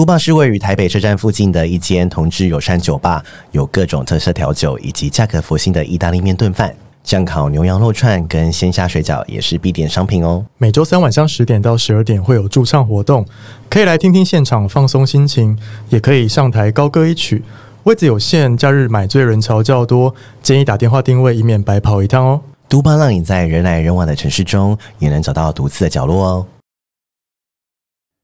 [0.00, 10.42] 都霸是位于台北车站附近的一间同志友善酒吧，有各种特色调酒以及价格佛心的意大利面炖饭，酱烤牛羊肉串跟鲜虾水饺也是必点商品哦。
[10.56, 13.26] 每周三晚上十点到十二点会有驻唱活动，
[13.68, 15.58] 可以来听听现场放松心情，
[15.90, 17.42] 也可以上台高歌一曲。
[17.82, 22.40] 位子有限，假日买醉人潮较多，建议打电话定位，以免白跑一趟哦。
[22.70, 26.46] 都巴让你在人来人往的城市中，也能找到独自的角落哦。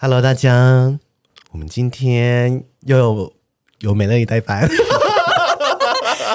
[0.00, 0.96] Hello，大家，
[1.50, 3.32] 我们今天又有，
[3.80, 4.64] 有美乐你代班。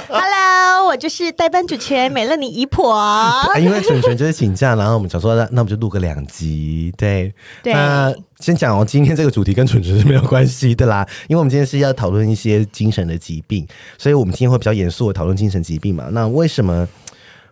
[0.10, 2.94] Hello，我就是代班主持人美乐你姨婆。
[3.58, 6.94] 因为纯纯就是请假，然后我们想说，那我们就录个两集。
[6.98, 7.34] 对，
[7.64, 7.72] 对。
[7.72, 13.66] 那先讲哦，今天这个主题跟纯纯是没有关系的啦，因为我们今天是要讨论一些精神的疾病，
[13.98, 16.10] 所以我们今天会比较严肃的讨论精神疾病嘛。
[16.12, 16.86] 那为什么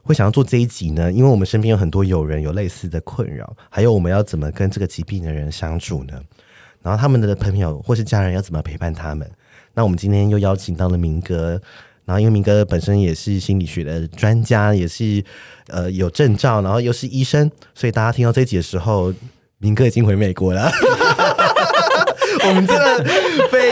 [0.04, 1.12] 会想要做这一集呢？
[1.12, 6.14] 因为我们身边有很多友人有类似的困扰，还有我们要怎么跟这个疾病的人相处呢？
[6.82, 9.30] 然后他们的朋友或是家人要怎么陪伴他们？
[9.74, 11.62] 那我们今天又邀请到了明哥，
[12.06, 15.24] 然后因为明哥本身也是心理学的专家，也是
[15.68, 19.14] 呃有证照，然后又是医生，所以大家听到这一集的时候，
[19.60, 20.72] 明哥已经回美国了。
[22.44, 23.04] 我们真的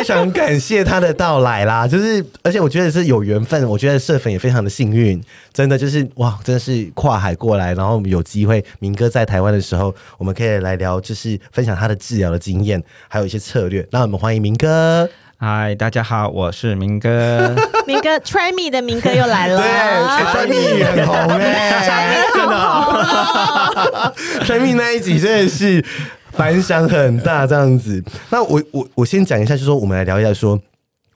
[0.04, 5.22] 常感谢他的到来啦， 就是而且我觉得是有缘分，我觉得社粉也非常的幸运，
[5.54, 13.88] 真的就是哇，真的是跨海过来，然后我们有机会，明哥在台湾的时候，我们可以来聊，就是分享他的治疗的经验，还有一些策略。
[13.92, 15.10] 那我们欢迎明哥。
[15.42, 17.56] 嗨，大家好，我是明哥。
[17.88, 19.56] 明哥，Try Me 的明哥又来了。
[19.64, 19.66] 对，
[20.34, 24.14] Try Me 很红哎，真的。
[24.46, 25.86] Try Me 那一集真的是。
[26.32, 28.04] 反响很大，这样子。
[28.30, 30.60] 那我我我先讲一下，就是说我们来聊一下，说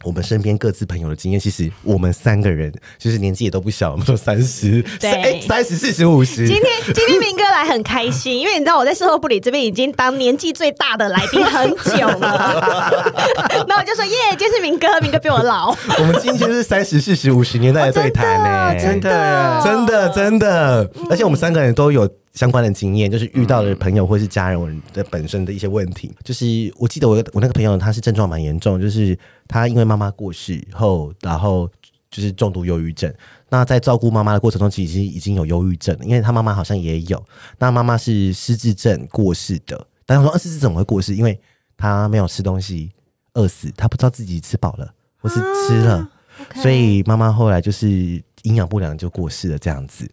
[0.04, 1.40] 我们身边各自朋友的经验。
[1.40, 6.46] 其实我们三个人其实年纪也都不小，我们说三十，对，哎，三十、四十、五十。
[6.46, 12.92] 今天今天明哥来很开心，因为你知道我在售后部里这边已经当年纪最大的来宾很久了。
[13.68, 15.70] 那我就说耶，今天是明哥，明哥比我老。
[16.00, 22.10] 我们今天是三十、四十、五十年代的对谈呢，真的，真的，真的，而且我们三个人都有。
[22.34, 26.12] 相关的经验，就是遇到的朋友或是家人的本身的一些问题。
[26.24, 26.46] 就是
[26.78, 29.18] 我记得我我那个朋友，他是症状蛮严重，就是
[29.48, 31.70] 他因为妈妈过世后，然后
[32.10, 33.14] 就是重度忧郁症。
[33.50, 37.24] 那在照顾妈妈的过程中，其实已经有忧郁症，因为他妈妈好像也有。
[37.60, 41.16] 那妈妈是失智症过世的，但他说失智怎么会过世？
[41.16, 41.40] 因为
[41.78, 42.90] 他没有吃东西，
[43.36, 45.36] 饿死，他不知道自己吃饱了或是
[45.68, 46.10] 吃了，啊
[46.50, 48.24] okay、所以妈妈后来就是。
[48.44, 50.10] 营养不良就过世了，这样子。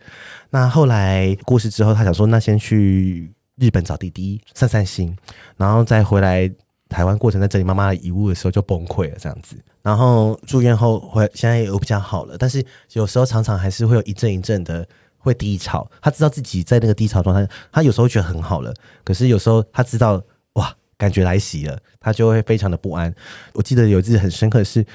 [0.51, 5.17] 那后来过世之后，他想说，那先去日本找弟弟散散心，
[5.57, 6.51] 然后再回来
[6.89, 9.57] 台湾过程，在整理妈妈的遗物的时候就崩溃了，这样子。
[9.83, 14.87] 然后住院后回，现在也比较好了，但是有时候常常还是会有一阵一阵的
[15.19, 15.91] 会低潮。
[16.01, 18.73] 他知道自己在那个低潮状态，他有时候觉得很好了，
[19.05, 20.23] 可是有时候他知道
[20.55, 23.15] 哇，感觉来袭了，他就会非常的不安。
[23.55, 24.87] 我记得有一次很深刻的是。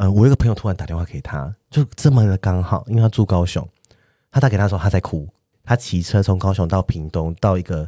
[0.00, 3.68] 呃，我有个朋友突然打电话给他，就这么的刚好，因为他住高雄，
[4.30, 5.28] 他打给他说他在哭，
[5.62, 7.86] 他骑车从高雄到屏东，到一个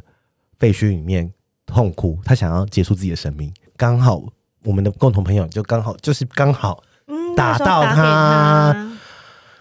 [0.59, 1.33] 废墟里面
[1.65, 3.51] 痛哭，他想要结束自己的生命。
[3.75, 4.21] 刚好
[4.63, 6.83] 我们的共同朋友就刚好就是刚好
[7.35, 8.99] 打到他，嗯、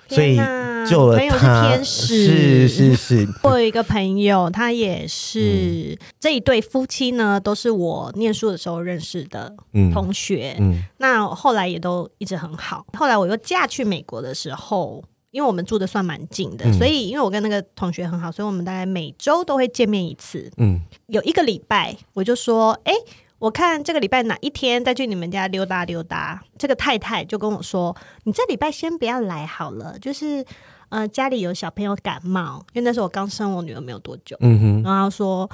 [0.09, 0.39] 所以。
[0.87, 3.29] 救了他，朋友是天使，是是是。
[3.43, 9.55] 我有一个朋友，他也是、嗯、这一对夫妻呢，都是我念书的时候认识的
[9.93, 10.57] 同学。
[10.59, 12.87] 嗯，嗯那后来也都一直很好。
[12.95, 20.51] 后来我又嫁去美国的时候，因为我们住的算蛮近的，嗯、所以因为我跟那个同学很好，所以我们大概每周都会见面一次。
[20.57, 22.99] 嗯，有一个礼拜，我就说，哎、欸。
[23.43, 30.47] 我看这个礼拜哪一天再去你们家溜达溜达，这个太太就跟我说：“你这礼拜先不要来好了，就是
[30.93, 35.49] 呃家里有小朋友感冒，因为那时候我刚生我女儿没有多久，嗯哼，然后说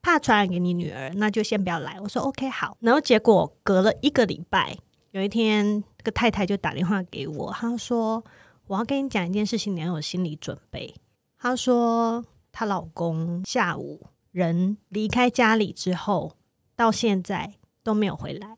[0.00, 4.76] 怕传染给你女儿，那就先不要来。”我说：“OK，好。”然后结果隔了一个礼拜，
[5.10, 8.24] 有一天这个太太就打电话给我，她说
[8.66, 10.94] ：“我要跟你讲一件事情，你要有心理准备。”
[11.38, 16.32] 她说她老公下午人离开家里之后。
[16.78, 18.54] 到现在都没有回来，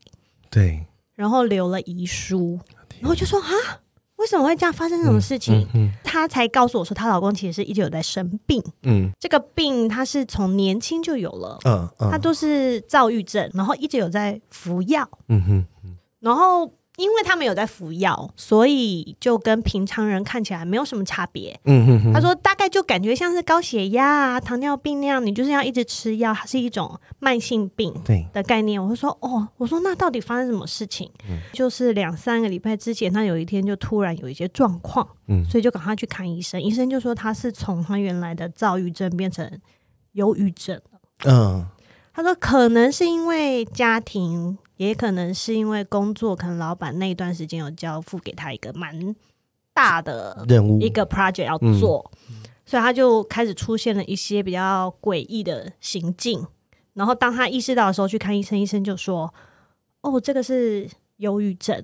[0.51, 0.85] 对，
[1.15, 2.59] 然后留了遗书，
[2.99, 3.49] 然后就说啊，
[4.21, 4.71] 为什么会这样？
[4.71, 5.67] 发生这种事情？
[6.03, 8.63] 她、嗯嗯、才告诉我说，她老公其实是一直有在生病。
[8.83, 11.59] 嗯，这个病她是从年轻就有了。
[11.65, 15.09] 嗯嗯，她都是躁郁症，然后一直有在服药。
[15.27, 15.65] 嗯哼，
[16.19, 16.71] 然后。
[17.01, 21.59] 因为他们有在服药，所以就跟平常人看起来没有什么差别。
[21.65, 27.91] 嗯哼哼，他说大概就感觉像是高血压啊、糖尿病那样，你就是要一直吃药，它是一种慢性病
[28.31, 28.81] 的概念。
[28.81, 31.11] 我就说哦，我说那到底发生什么事情？
[31.27, 36.61] 嗯、就是两三个礼拜之前，他有一天就突然有一些状况，嗯，所以就赶快去看医生。
[36.61, 39.59] 医生就说他是从他原来的躁郁症变成
[40.11, 40.99] 忧郁症了。
[41.25, 41.65] 嗯，
[42.13, 44.59] 他说可能是因为家庭。
[44.87, 49.15] 也可能是因为工作，可能老板那一段时间有交付给他一个蛮
[49.75, 56.47] 大的任务，一个 project 要做，嗯、所以他就开始出现了一些比较诡异的行径。
[56.93, 59.31] 然后当他意识到的时候，去看医生，医生就说
[60.01, 61.75] ：“哦，这个是忧郁症。”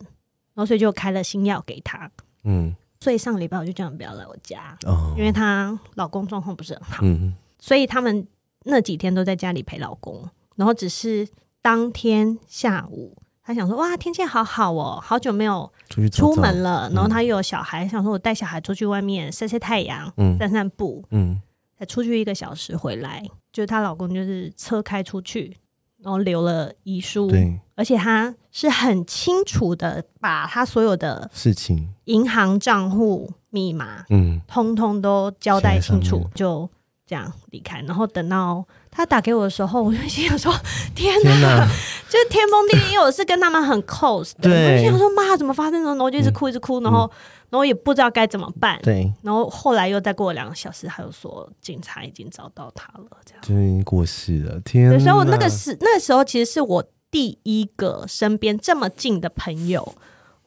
[0.55, 2.09] 然后所以就开了新药给他。
[2.45, 8.27] 嗯，所以上个礼拜我就叫他不要来我家，哦、因为他老公状况不是很好，嗯、所以他们
[8.63, 11.27] 那几天都在家里陪老公，然后只是。
[11.68, 15.69] 当天下午，他想说：“哇，天气好好哦，好久没有
[16.10, 16.84] 出门了。
[16.84, 21.42] 走走”然后他又有小孩，嗯、想说：“我带小孩出去外面晒晒太阳，嗯、散散步。”嗯，
[21.78, 23.22] 才出去一个小时回来，
[23.52, 25.58] 就是她老公就是车开出去，
[25.98, 27.28] 然后留了遗书。
[27.28, 36.69] 对，而且他是很清楚的把他所有的事情、银行账户密码，嗯，通通都交代清楚，就
[37.06, 37.81] 这样离开。
[37.81, 38.66] 然后等到。
[38.97, 40.51] 他打给我的时候，我就心想说
[40.95, 41.67] ：“天哪，天哪
[42.09, 47.13] 就是天崩地裂！”因为我是跟他们很 close 的，对我就想说：“妈，怎么发生这种？”然后就一直哭，一直哭，然后，嗯、
[47.51, 48.79] 然后也不知道该怎么办。
[48.81, 54.59] 对，然后后来又再过两个小时，他又说警察已经找到他了，这样就已经过世了。
[54.61, 59.94] 天哪，所以我那个时那个时候其实是我第一个身边这么近的朋友，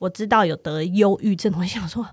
[0.01, 1.55] 我知道有得忧郁症。
[1.57, 2.05] 我想说，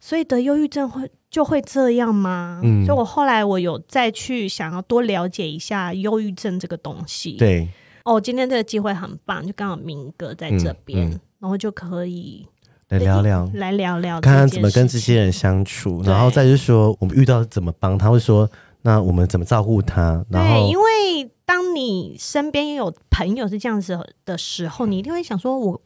[0.00, 1.08] 所以得忧郁症会。
[1.30, 2.60] 就会这样吗？
[2.64, 7.34] 嗯，所以我后来我有再去想要多了解一下忧郁症这个东西。
[7.34, 7.68] 对，
[8.04, 12.44] 哦，今天这个机会很棒，就刚好明哥在这边，嗯嗯、然后就可以
[12.88, 18.50] 来聊聊，来聊聊，看看怎么跟这些人相处，然后再就是说我们遇到怎么帮他，会说
[18.82, 20.24] 那我们怎么照顾他。
[20.30, 25.80] 然后，对，因为当你身边有朋友是这样子的时候，你一定会想说我我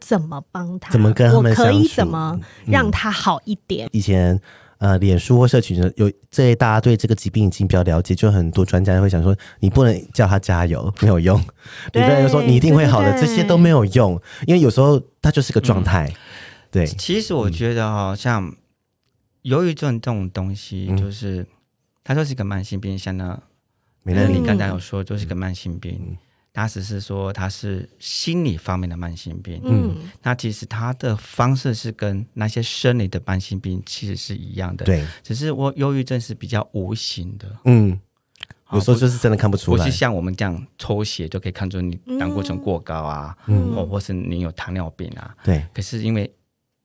[0.00, 0.90] 怎么帮他？
[0.92, 1.72] 怎么跟他们相处？
[1.72, 3.88] 我可以怎么让他好一点？
[3.92, 4.40] 以前。
[4.80, 11.38] 呃，脸书或社群有这些，大家对这个疾病已经比较了解，就很多专家会想说，你不能叫他加油，没有用。
[11.92, 16.08] 有的人说你一定会好的，这些都没有用，因为有时候他就是个状态。
[16.08, 16.16] 嗯、
[16.70, 18.54] 对，其实我觉得哈，像
[19.42, 21.46] 忧郁症这种东西，就是、嗯、
[22.02, 23.38] 它就是一个慢性病，像那
[24.02, 26.16] 美乐你刚才有说，就是一个慢性病。
[26.52, 37.96] 嗯他只是说他是心理方面的慢性病，嗯，那其实他的方式是跟那些生理的慢性病其实是一样的，对，只是我忧郁症是比较无形的，嗯，
[38.72, 46.28] 有时候就是真的看不出来，不是像我们这样抽血就可以看出你胆固醇过高啊，嗯，或或是你有糖尿病啊，对，可是因为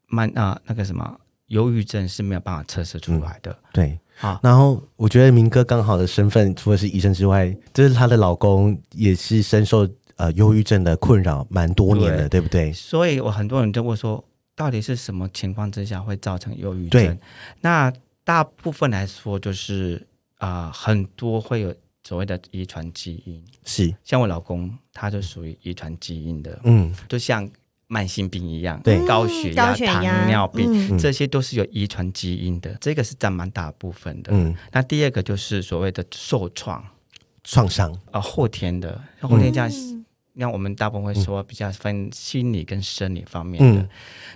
[0.06, 4.00] 慢啊那个什么忧郁症是没有办法测试出来的，嗯、对。
[4.18, 12.72] 好，然后我觉得明哥刚好的身份，除了是医生之外，就是她的老公也是深受呃忧郁症的困扰，蛮多年的，对，对不对？
[12.72, 14.24] 所以我很多人都会说，
[14.56, 17.18] 到底是什么情况之下会造成忧郁症？
[17.62, 17.92] 那
[18.24, 20.02] 大部分来说就是
[20.38, 27.50] 啊、呃，很多会有所谓的遗传基因，是像我老公，他就属于遗传基因的，嗯，就像。
[27.88, 29.06] 慢性病一样，对。
[29.06, 30.66] 高血压、嗯、糖尿病，
[30.96, 34.32] 嗯、这些都是有遗传基因的，这个是占蛮大部分的。
[34.34, 36.84] 嗯，那第二个就是所谓的受创、
[37.44, 37.92] 创伤。
[38.06, 39.70] 啊、呃，后天的，后天这样，
[40.34, 43.82] 那、嗯、我们大部分会说比较分心理跟生理方面的。
[43.82, 43.90] 嗯、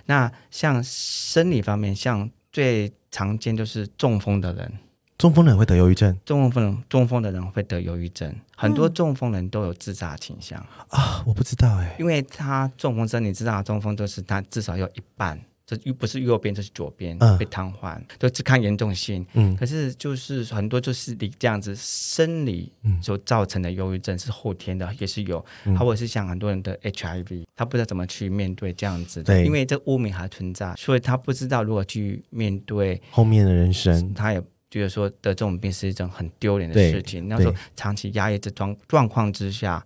[0.06, 4.72] 那像生理方面，像最常见就是中风的人。
[5.20, 10.58] 中风人会得忧郁症，中风人中风的人会得忧郁症，很多中风人都有自杀倾向。
[10.88, 11.22] 啊！
[11.26, 19.26] 我不知道哎，因为他中风症，你知道中风都是他至少有一半，这又不是右边就是左边被瘫痪，都只看严重性。
[19.34, 22.72] 嗯，可是就是很多就是你这样子生理
[23.02, 25.44] 所造成的忧郁症是后天的，也是有，
[25.78, 34.42] 或者是像很多人的 HIV，他不知道怎么去面对这样子的，因为这污名还存在，所以他不知道如何去面对后面的人生，他也。
[34.70, 37.28] 就是说得这种病是一种很丢脸的事情。
[37.28, 39.84] 那时候长期压抑这状状况之下，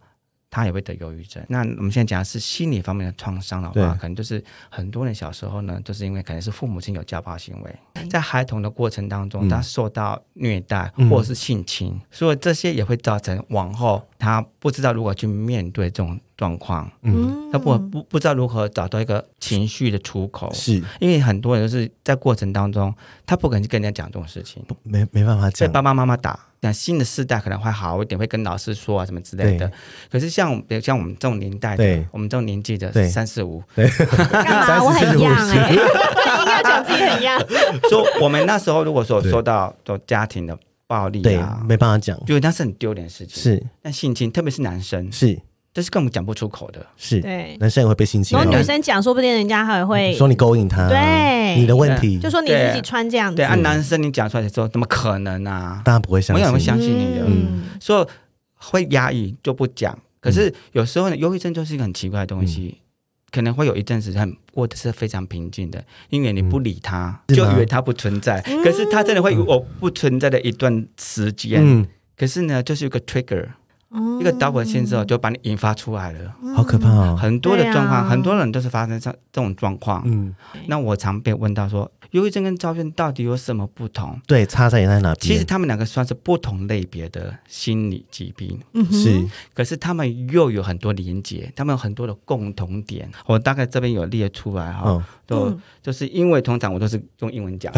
[0.50, 1.44] 他也会得忧郁症。
[1.48, 20.82] 那我们现在讲的是心理方面的创伤的话，可能就是很多人小时候呢，就是因为可能是父母亲有家暴行为，在孩童的过程当中，他受到虐待或者是性侵，嗯、所以这些也会造成往后他不知道如何去面对这种状况，嗯，他不不不知道如何找到一个情绪的出口，是。
[21.00, 22.92] 因为很多人都是在过程当中，
[23.24, 26.38] 他不可能去跟人家讲这种事情，没没办法讲，被爸爸妈妈打。
[26.62, 29.70] 像新的世代可能会好一点，会跟老师说啊什么之类的。
[30.10, 34.82] 可是像比如像我们这种年代的，我们这种年纪的 三四五，干嘛？
[34.82, 37.38] 我很一样哎，应该讲自己很一样。
[37.90, 43.42] 说我们那时候如果说受到做家庭的暴力啊，没办法讲，就那是很丢脸的事情。
[43.42, 45.38] 是，但性侵，特别是男生，是。
[45.75, 48.38] 这是根本讲不出口的，是，对，男生也会被性侵。
[48.38, 53.38] 然后女生讲，说不定人家还会说你勾引他，对，你的问题，就说你自己穿这样子。
[53.38, 55.83] 对，按男生你讲出来的时候，怎么可能啊？
[55.85, 58.07] 当然不会相信，没有人会相信你的，嗯，所以
[58.54, 59.99] 会压抑就不讲。
[60.21, 62.78] 可是有时候呢，忧郁症就是一个很奇怪的东西，
[63.33, 68.40] 可能会有一阵子很过得是非常平静的，因为你不理他，就以为他不存在。
[68.62, 71.85] 可是他真的会有不存在的一段时间，
[72.16, 73.49] 可是呢，就是有个 trigger。
[74.20, 77.16] 一个导火线之后就把你引发出来了，好可怕哦！
[77.20, 80.02] 很多的状况，很多人都是发生这这种状况。
[80.04, 80.34] 嗯，
[80.66, 84.16] 那我常被问到说，忧郁症跟躁郁症到底有什么不同？
[84.25, 85.18] 对，差在在哪边？
[85.18, 88.61] 其实他们两个算是不同类别的心理疾病，
[88.92, 89.21] 是。
[89.52, 93.11] 可是他们又有很多连结，他们有很多的共同点。
[93.26, 97.73] 我大概这边有列出来哈，都就是因为通常我都是用英文讲，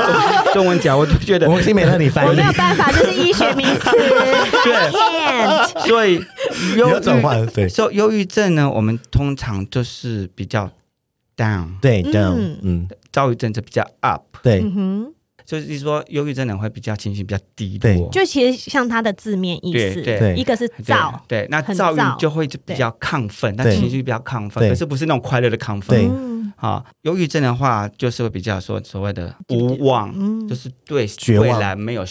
[0.52, 3.90] 中文讲我就觉得我先没让你翻译，我没有办法，就是医学名词，
[4.64, 5.86] 对。
[5.86, 6.20] 所以
[6.76, 10.70] 忧转换对，所以忧郁症呢，我们通常就是比较
[11.38, 15.10] down，对 down，嗯，躁郁症就比较 up，对，嗯
[15.46, 30.12] 就是说忧郁症呢会比较情绪比较低落，就其实像它的字面意思，对，一个是躁，对，那躁郁就会比较亢奋，那情绪比较亢奋，可是不是那种快乐的亢奋，对，好，忧郁症的话就是会比较说所谓的无望，
[30.46, 32.04] 就是对未来没有。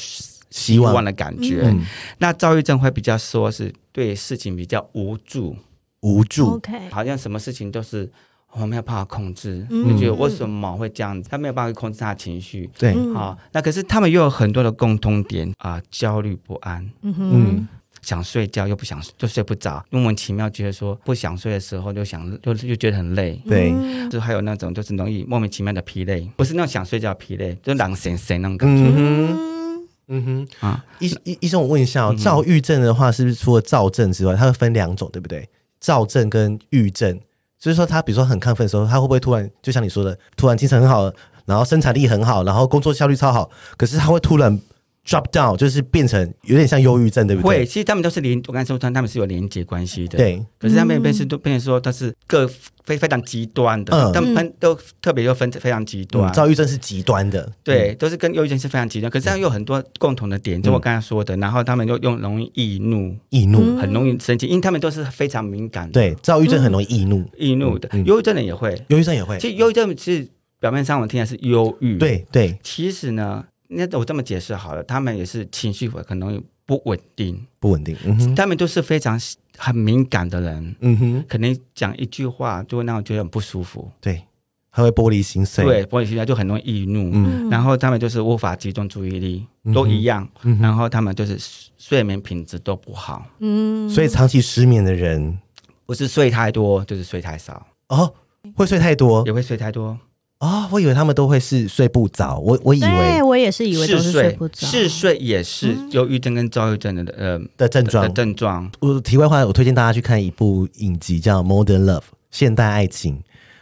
[0.49, 1.85] 希望的感觉，嗯、
[2.19, 5.53] 那躁郁症会比较说是对事情比较无助，
[5.99, 6.89] 无助，Okay.
[6.89, 8.09] 好像什么事情都是
[8.53, 17.67] 我没有办法控制，嗯、就觉得为什么会这样子，他没有办法控制他的情绪，对，好，那可是他们又有很多的共通点啊、呃，焦虑不安，嗯哼，嗯，
[18.01, 23.71] 想睡觉又不想，就睡不着，莫名其妙觉得说不想睡的时候就想就就觉得很累，对，
[24.09, 28.83] 就还有那种就是容易莫名其妙的疲累，不是那种想睡觉疲累，就懒神神那种感觉。
[28.95, 30.23] 嗯嗯。
[30.25, 30.47] 哼。
[30.61, 35.47] 啊，医医医生，我问一下哦，躁郁症的话，是不是除了躁症之外，它会分两种，对不对？
[35.79, 37.19] 躁症跟郁症，
[37.59, 41.11] 所以说他比如说很亢奋的时候，他会不会突然就像你说的，突然精神很好，
[41.45, 44.59] 然后生产力很好，然后工作效率超好，可是他会突然。
[45.07, 47.59] Drop down 就是变成有点像忧郁症，对不对？
[47.59, 50.17] 会，其实他们都是连，我刚才说他们是有连接关系的。
[50.17, 52.45] 对，可是他们变是都变成说他是各
[52.83, 56.31] 非非常极端的，嗯、他们都特别又分非常极端。
[56.33, 59.09] 躁郁症是极端的，对，都是跟忧郁症是非常极端。
[59.09, 65.93] 可是他们有很多共同的点，嗯、就我刚才说的，然后他们又用容易易怒，易怒很容易生气，因为他们都是非常敏感的。
[65.93, 69.37] 对，躁郁症很容易易怒，易怒的，忧郁症的也会，忧郁症也会。
[69.37, 70.27] 其实忧郁症是
[70.59, 73.45] 表面上我听起来是忧郁，对对，其实呢。
[73.67, 77.95] 那我这么解释好了，他们也是情绪会很容易不稳定，不稳定。
[78.05, 79.19] 嗯、他们都是非常
[79.57, 83.91] 很敏感的人，嗯哼，可能讲一句话就会让我觉得很不舒服。
[83.99, 84.23] 对，
[84.71, 87.11] 他会玻璃心碎，对，玻璃心碎就很容易易怒。
[87.13, 90.27] 嗯，然后他们就是无法集中注意力，嗯、都一样。
[90.43, 91.37] 嗯、然后他们就是
[91.77, 93.25] 睡眠品质都不好。
[93.39, 95.39] 嗯，所以长期失眠的人，
[95.85, 97.65] 不是睡太多，就是睡太少。
[97.89, 98.13] 哦，
[98.55, 99.97] 会睡太多，也会睡太多。
[100.39, 108.71] 啊、哦，我以为他们都会是睡不着，我我以为，我也是以为都是睡不着，嗜睡也是忧郁症跟躁郁症的呃的症状的症状。
[108.79, 113.19] 我题外话，我推荐大家去看一部影集叫《Modern Love》现代爱情，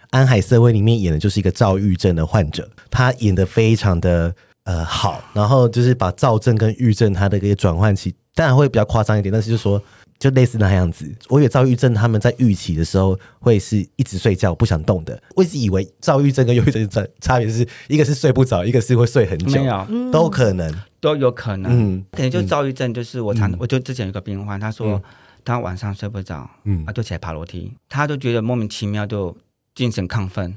[0.09, 9.81] 安海瑟薇里面演的就是一个躁郁症的患者，他演的非常的呃好，然后就是把躁症跟郁症他的一个转换期，当然会比较夸张一点，但是就是说。
[10.17, 15.21] 就类似那样子，我有躁郁症他们在预期的时候会是一直睡觉不想动的。
[15.35, 21.71] 我一直以为躁郁症跟忧郁症的差别是一个是睡不着，一个是会睡很久，没有，都可能，都有可能。
[21.71, 25.01] 嗯，可能就躁郁症就是我常，我就之前有个病患，他说
[25.43, 29.35] 他晚上睡不着，嗯，啊，就起来爬楼梯，他就觉得莫名其妙就
[29.75, 30.55] 精神亢奋。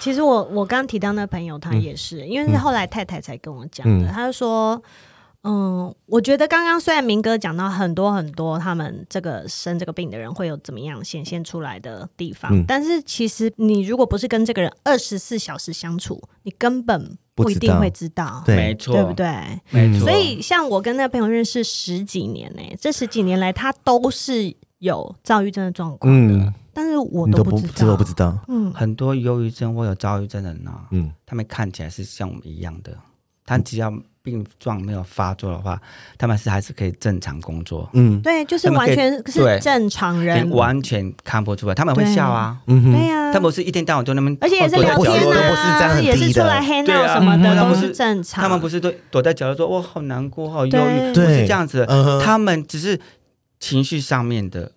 [0.00, 4.82] 其实我我刚提到那朋友他也是，因为是后来太太才跟我讲的，他就说。
[5.44, 19.26] 嗯，我觉得刚刚虽然明哥讲到很多很多他们这个生这个病的人会有怎么样显现出来的地方，嗯、但是其实你如果不是跟这个人二十四小时相处，你根本不一定会知道，对，没错，对不对？
[19.70, 20.08] 没错。
[20.08, 28.36] 所以像我跟那个朋友认识十几年呢、欸，这十几年来他都是有躁郁症的状况的，嗯、但是我都不知道，我不知道。
[28.48, 32.92] 嗯，很多忧郁症或有躁郁症的人呢，嗯，他们看起来是像我们一样的，
[33.46, 33.90] 他只要。
[34.28, 35.80] 病状没有发作的话，
[36.18, 37.88] 他们是还是可以正常工作。
[37.94, 48.42] 嗯，对，就是完全是正常人，完全看不出来，他们会笑啊，嗯，对呀，他们不是一天到晚都那么，而且也是聊天啊，也是出来 hang out 什么的，都是正常。
[48.42, 51.86] 他们不是都躲在角落说“我好难过，好忧郁”，不是这样子，
[52.22, 53.00] 他们只是
[53.58, 54.72] 情绪上面的。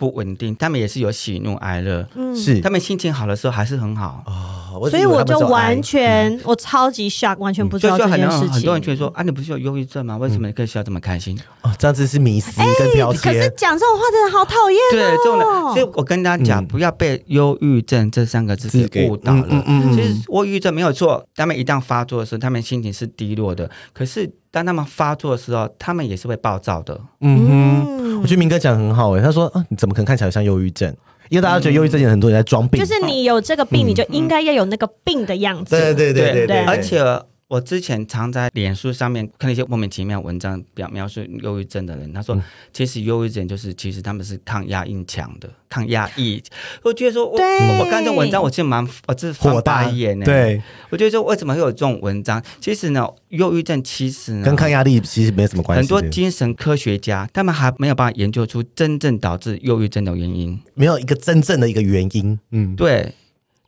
[0.00, 2.58] 不稳定，他们也是有喜怒哀乐，嗯，是。
[2.62, 4.59] 他们心情好的时候还是很好哦。
[4.90, 8.50] 所以我就完全，我超级 shock，完全不知道这件事情。
[8.50, 10.16] 很多人觉得说啊，你不是有忧郁症吗？
[10.16, 11.38] 为什么你可以笑这么开心？
[11.62, 13.20] 哦，这样子是迷思跟标签。
[13.20, 14.78] 可是讲这种话真的好讨厌。
[14.92, 19.46] 对，这种的，所以我跟大家讲，不要被忧郁症这三个字给误导了。
[19.48, 19.92] 嗯嗯。
[19.94, 23.70] 其实忧郁症没有错，他们一旦发作的时候，他们心情是低落的。
[23.92, 24.30] 可是。
[24.52, 27.00] 当他们发作的时候，他们也是会暴躁的。
[27.20, 30.92] 嗯哼，我觉得明哥讲得很好诶，他说啊，你怎么可能看起来像忧郁症？
[31.30, 35.74] 因为大家觉得忧郁症有很多人在装病，就是你有这个病，你就应该要有那个病的样子。
[35.74, 37.00] 对对对对对，而且。
[37.50, 42.12] 我之前常在脸书上面看一些莫名其妙文章，表描述忧郁症的人。
[42.12, 42.40] 他说，
[42.72, 46.40] 其实忧郁症就是其实他们是抗压性强的，抗压抑。
[46.84, 47.36] 我觉得说，我
[47.80, 50.24] 我看这文章，我其实蛮我这火大眼呢。
[50.24, 52.40] 对，我觉得说，为什么会有这种文章？
[52.60, 55.80] 其实呢，忧郁症其实呢跟抗压力其实没什么关系。
[55.80, 62.38] 很多精神科学家他们还没有办法研究出真正导致忧郁症的原因，没有一个真正的一个原因。
[62.52, 63.12] 嗯，对。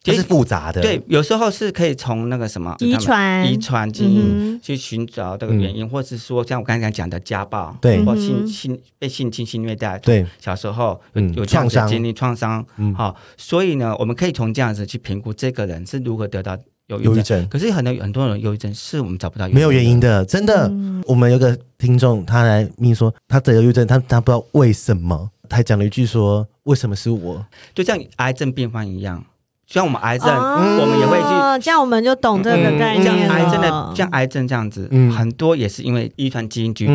[0.02, 12.64] 这是复杂的，对，有时候是可以从那个什么遗传、遗传基因去寻找这个原因，或者是说像我刚才讲的家暴，对，或性性被性侵、性虐待，对，小时候有有这样子经历创伤，
[12.96, 17.46] 好，所以呢，我们可以从这样子去评估这个人是如何得到忧郁症。
[17.48, 20.68] 可是很多很多人忧郁症是我们找不到没有原因的，真的。
[21.06, 27.44] 我们有个听众他来密说他得忧郁症，他他不知道为什么，他还讲了一句说为什么是我，
[27.74, 29.24] 就像癌症病患一样。
[29.72, 33.26] 像我们癌症，我们也会去，这样我们就懂这个概念。
[33.26, 34.86] 像癌症的，像癌症这样子，
[35.16, 36.94] 很多也是因为遗传基因居多。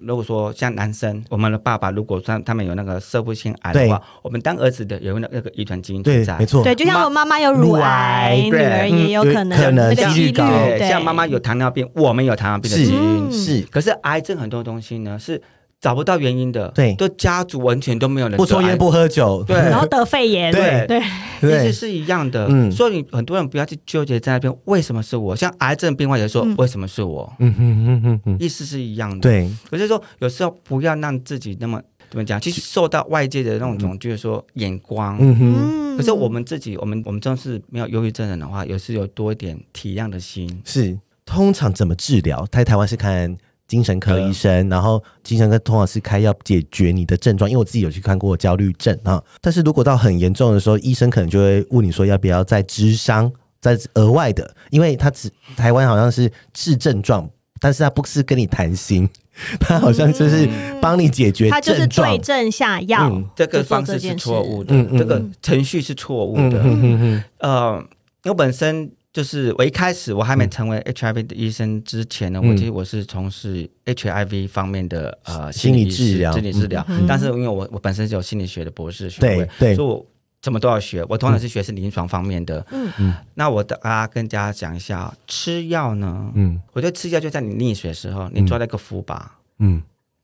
[0.00, 6.36] 如果说像男生，我们的爸爸如果说他们有那个摄护腺癌的话，我们当儿子的有那那个遗传基因存在。
[6.36, 10.44] 没错，对，就像我妈妈有乳癌，女儿也有可能那个几率高。
[10.80, 13.30] 像妈妈有糖尿病，我们有糖尿病的基因。
[13.30, 15.40] 是，可是癌症很多东西呢是。
[15.84, 20.98] 找不到原因的，对，都家族完全都没有人不抽烟不喝酒，对，然后得肺炎，对对，
[21.42, 22.46] 意思是一样的。
[22.48, 25.36] 嗯，所以很多人不要去纠结在那边，为什么是我？
[25.36, 27.30] 像癌症病患也说，为什么是我？
[27.38, 29.20] 嗯哼哼哼哼，意思是一样的。
[29.20, 35.18] 对，可是说有时候不要让自己那么怎么讲，去受到外界的那种种，就是说眼光。
[35.20, 35.96] 嗯哼。
[35.98, 40.62] 可是我们自己，我们我们真是没有忧郁症人的话，有时有多一点体谅的心。
[40.64, 42.46] 是，通常怎么治疗？
[42.50, 43.36] 在台湾是看。
[43.66, 49.22] 精神科医生，然后精神科通常是开药解决你的症状，因为我自己有去看过焦虑症啊。
[49.40, 59.08] 但是如果到很严重的时候，医生可能就会问你说要不要再治商，再额外的，因为他只台湾好像是治症状，但是他不是跟你谈心，
[59.58, 60.46] 他好像就是
[60.80, 67.84] 帮你解决症状，他就是对症下药，嗯，这个方式是错误的，嗯、这个程序是错误的，嗯嗯嗯嗯、呃，
[68.24, 68.92] 我本身。
[69.14, 76.84] 就是我一开始我还没成为 HIV 的医生之前呢，嗯、我其实我是从事 HIV 方面的呃心理治疗、心理治疗。
[76.88, 80.04] 嗯、但是因为我我本身是有心理学的博士学位，对，所以我
[80.42, 81.06] 什么都要学。
[81.08, 82.66] 我通常是学是临床方面的。
[82.72, 83.14] 嗯嗯。
[83.34, 89.80] 那我大家跟大家讲一下，吃药呢，嗯，我觉得吃药就在你溺水的时候，你抓了一个浮把，嗯，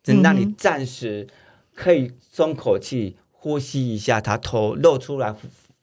[0.07, 1.29] 能让你暂时
[1.76, 5.33] 可以松口气，呼吸一下，它头露出来。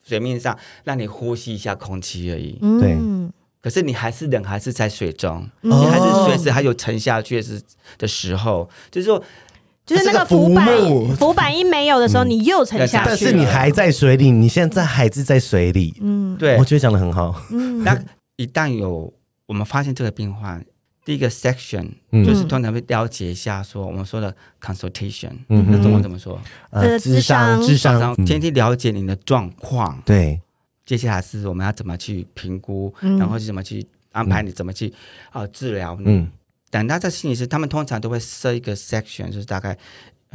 [0.08, 2.98] 水面上让你呼吸一下空气而已，对。
[3.60, 7.62] 可是你还是人，还是在水中，你还是随时还有沉下去的
[7.98, 9.22] 的时候，就是说，
[9.86, 10.68] 就是那个浮板，
[11.18, 13.10] 浮板一没有的时候，你又沉下去。
[13.10, 15.94] 但是你还在水里，你现在还是在水里。
[16.00, 17.42] 嗯，对，我觉得讲的很好。
[17.52, 18.00] 嗯，那
[18.38, 19.12] 一旦有
[19.48, 20.64] 我们发现这个病患。
[21.08, 26.38] 第一个 section 就是通常会了解一下，说我们说的 consultation，那中文怎么说？
[26.70, 29.98] 呃，智商，智商，先去了解你的状况。
[30.06, 30.42] 对，
[30.86, 34.94] 接下来是我们要怎么去评估，然后是怎么去安排你，怎么去
[35.32, 35.98] 啊治疗。
[36.04, 36.30] 嗯，
[36.70, 39.74] 等到在心理师，他们通常都会设一个 section，就是大概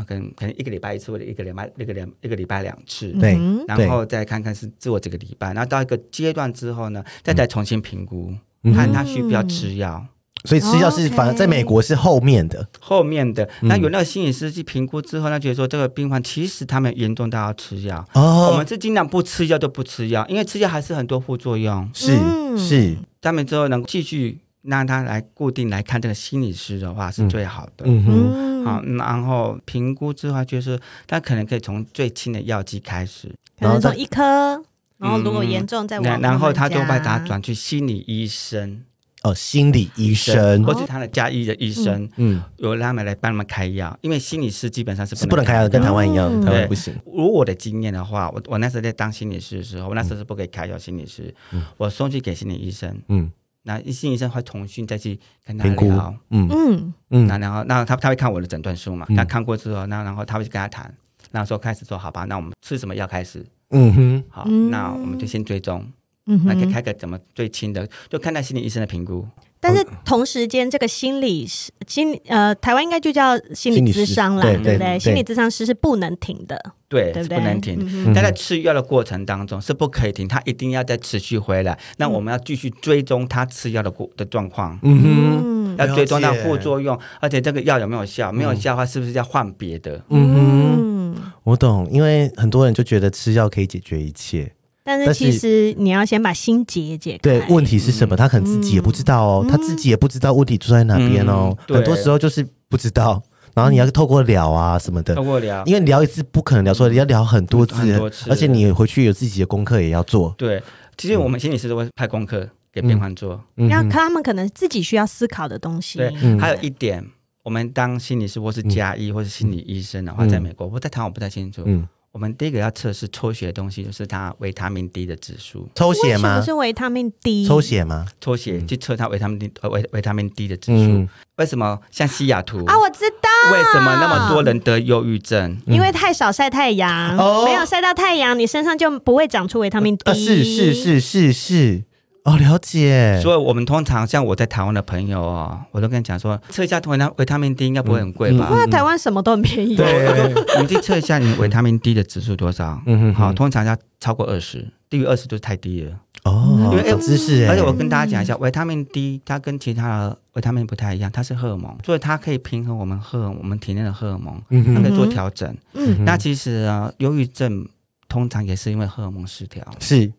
[0.06, 3.12] 可能可能一个礼拜一次，或者一个礼拜一个两一个礼拜两次。
[3.20, 8.32] 对，然后再看看是做这个礼拜，然后到一个阶段之后呢，再再重新评估，
[8.74, 10.06] 看他需不需要吃药。
[10.44, 13.48] 所以吃药是反而在美国是后面的，后面的。
[13.62, 18.04] 那有那个心理师去评估之后，他觉得说这个病患其实他们严重到要吃药。
[18.12, 21.88] 哦，我们是尽量不吃药就不吃药，因为吃药还是很多副作用。
[21.94, 22.18] 是
[22.58, 27.84] 是，他们之后能继续让他来固定来看这个心理师的话是最好的。
[27.86, 28.04] 嗯。
[28.04, 34.60] 哼，好，然后评估之后就是他可能可以从最轻的药剂开始，可能从一颗，
[34.98, 38.82] 然后如果严重再往，然后他就把他转去心理医生。
[39.22, 46.92] 哦，心理医生，或是他的家医的医生，嗯，有让他们来帮他们开药，因为心理师基本上是不能开药的，跟台湾一样，台湾不行。
[47.06, 51.32] 如果我的经验的话，我我那时候在当心理师的时候，我那时候是不可以开药，心理师，
[51.76, 53.30] 我送去给心理医生，嗯。
[53.64, 56.48] 那心理医生会重新再去跟他聊，嗯。
[56.50, 56.94] 嗯。
[57.10, 60.92] 嗯，那然后那他他会看我的诊断书嘛，他看过之后，那然后他会去跟他谈，
[61.30, 65.86] 然后说开始说好吧，那我们吃什么药开始，嗯哼，好，那我们就先追踪，
[66.26, 69.26] 嗯哼，那可以开个怎么最轻的，就看待心理医生的评估。
[69.64, 74.98] 但是同时间，这个心理师心呃，台湾应该就叫心理咨商啦，对不对？
[74.98, 77.38] 心理咨商师是不能停的，对，对不对？
[77.38, 78.12] 不能停。
[78.12, 81.78] 但在吃药的过程当中是不可以停，他一定要再持续回来。
[81.98, 88.32] 那我们要继续追踪他吃药的过的状况，嗯哼，要追踪到副作用，而且这个药有没有效？
[88.32, 90.02] 没有效的话，是不是要换别的？
[90.08, 94.52] 嗯哼，我懂，因为很多人就觉得吃药可以解决一切。
[94.84, 97.18] 但是其实你要先把心结解开。
[97.18, 98.16] 对，问题是什么？
[98.16, 101.56] 他可能自己也不知道哦，他自己也不知道问题出在哪边哦。
[101.68, 103.22] 很多时候就是不知道，
[103.54, 107.96] 然后你要透过聊啊什么的，透过聊，因为聊一次不可能聊出来，你要聊很多次，
[108.28, 110.34] 而且你回去有自己的功课也要做。
[110.36, 110.60] 对，
[110.96, 113.40] 其实我们心理师都会派功课给病患做，
[113.70, 115.98] 要他们可能自己需要思考的东西。
[115.98, 117.06] 对，还有一点，
[117.44, 121.62] 我们当心理师或是加医或是心理医生的话，在美国，我在台湾我不太清楚。
[121.66, 121.86] 嗯。
[122.12, 125.66] 我们第一个要测试抽血的东西，就是它维他命 D 的指数。
[125.74, 126.38] 抽血吗？
[126.38, 127.46] 不是维他命 D。
[127.46, 128.06] 抽血吗？
[128.20, 131.08] 抽血去测它维他命 D 维维他命 D 的指数。
[131.36, 132.78] 为什么像西雅图啊？
[132.78, 133.52] 我知道。
[133.52, 135.58] 为什么那么多人得忧郁症？
[135.66, 140.12] 因为太少晒太阳，没有晒到太阳，你身上就不会长出维他命 D。
[140.12, 141.82] 是是是是是。
[142.24, 143.18] 哦，了解。
[143.20, 148.48] 所以，我们通常像我在台湾的朋友哦，我都跟你讲说，测一下维他维他命 D 应该不会很贵吧？
[148.50, 149.74] 因为台湾什么都很便宜。
[149.74, 150.32] 对，
[150.62, 152.80] 你去测一下你维他命 D 的指数多少？
[152.86, 155.98] 嗯哼，好，通常要超过二十，低于二十就是太低了。
[156.22, 157.48] 哦，因为知识。
[157.48, 164.40] 而且我跟大家讲一下，维他命 D 它跟其他的维他命不太一样，它是荷尔蒙，所以它可以平衡我们荷我们体内的荷尔蒙，
[164.72, 165.52] 它可以做调整。
[165.74, 167.66] 嗯，那其实啊，忧郁症
[168.08, 169.66] 通常也是因为荷尔蒙失调。
[169.80, 170.12] 是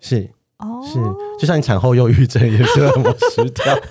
[0.00, 0.30] 是。
[0.60, 0.98] 哦，是，
[1.38, 3.74] 就像你产后忧郁症也是荷尔蒙失调，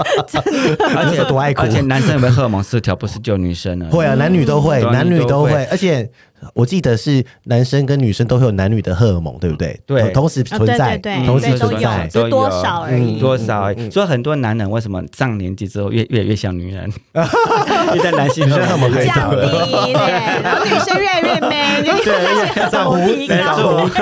[0.96, 1.64] 而且多爱哭。
[1.64, 3.90] 而且男生有没有荷尔蒙失调，不是就女生了？
[3.90, 5.66] 会啊，男女都会，男女都会。
[5.66, 6.10] 而且
[6.54, 9.80] 我记得是男生跟女生都会有男女的荷尔蒙，对不对？
[9.88, 13.90] 对，同时存在，同时存在，就多少而已，多少而已。
[13.90, 16.88] 所以很多男人为什么上年纪之后越越越像女人？
[17.96, 19.92] 因为男性荷尔蒙降低，
[20.44, 24.00] 然后女生越来越 man， 对，长胡子，长胡子。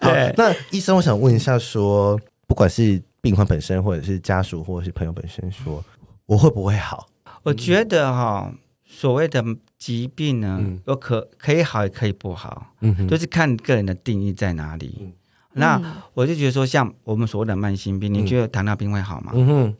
[0.00, 1.16] 好，那医生，我想。
[1.16, 5.84] 问一下说，说不管是病患本身，或者是家属，或者是朋友本身说，说
[6.26, 7.06] 我会不会好？
[7.42, 8.52] 我觉得哈，
[8.84, 9.42] 所谓的
[9.78, 14.96] 疾病呢，有可可以好，也可以不好，嗯，就是看个人的定义在哪里。
[15.00, 15.12] 嗯、
[15.54, 19.32] 那我就觉得说，像我们所谓的慢性病，嗯、你觉得糖尿病会好吗？
[19.34, 19.74] 嗯哼，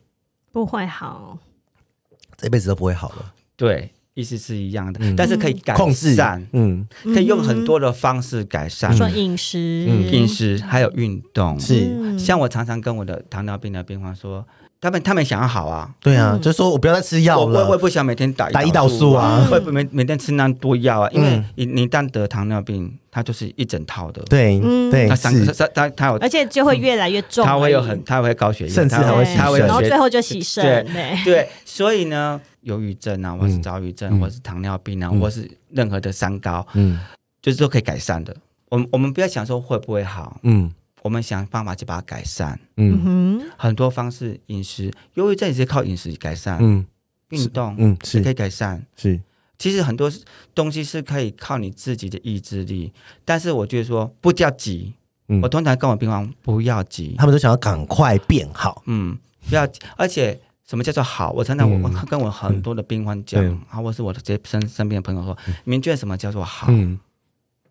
[0.51, 1.37] 不会好，
[2.35, 3.33] 这辈子都不会好了。
[3.55, 3.91] 对。
[4.13, 9.59] 意思是一样的，但是可以改善，嗯，可以用很多的方式改善，说饮食、
[10.11, 12.17] 饮食还有运动，是。
[12.17, 14.43] 像我常常跟我的糖尿病的病患说，
[14.79, 24.59] 他们他们想要好啊，对啊，就说我不要再吃药了，我也不想每天打打胰岛素啊，会每每天吃那么多药啊，因为你你一旦得糖尿病，它就是一整套的，对
[24.91, 32.39] 对，是，它它有，而且就会越来越重，它会有很，它会高血压，甚至还会它会，然后最后就洗肾，对对，所以呢。
[32.63, 36.99] 忧郁症啊，或是躁郁症，或是糖尿病啊，或是任何的三高，嗯，
[37.41, 38.35] 就是都可以改善的。
[38.67, 40.69] 我们我们不要想说会不会好，嗯，
[41.01, 43.03] 我们想办法去把它改善，嗯。
[43.03, 46.85] 哼，很多方式，饮食，忧郁症也是靠饮食改善，嗯，
[47.29, 48.21] 运动，嗯，是。
[48.21, 49.19] 可以改善，是。
[49.57, 50.11] 其实很多
[50.53, 52.91] 东西是可以靠你自己的意志力，
[53.25, 54.93] 但是我觉得说不叫急，
[55.41, 59.17] 我通常跟我病房不要急，他们都想要赶快变好，嗯，
[59.49, 60.39] 不要，而且。
[60.69, 61.31] 什么叫做好？
[61.31, 66.67] 我常常我跟我很多的病患讲，啊，或是我的这些身身边的朋友说，你们觉得什么叫做好？
[66.69, 66.99] 嗯。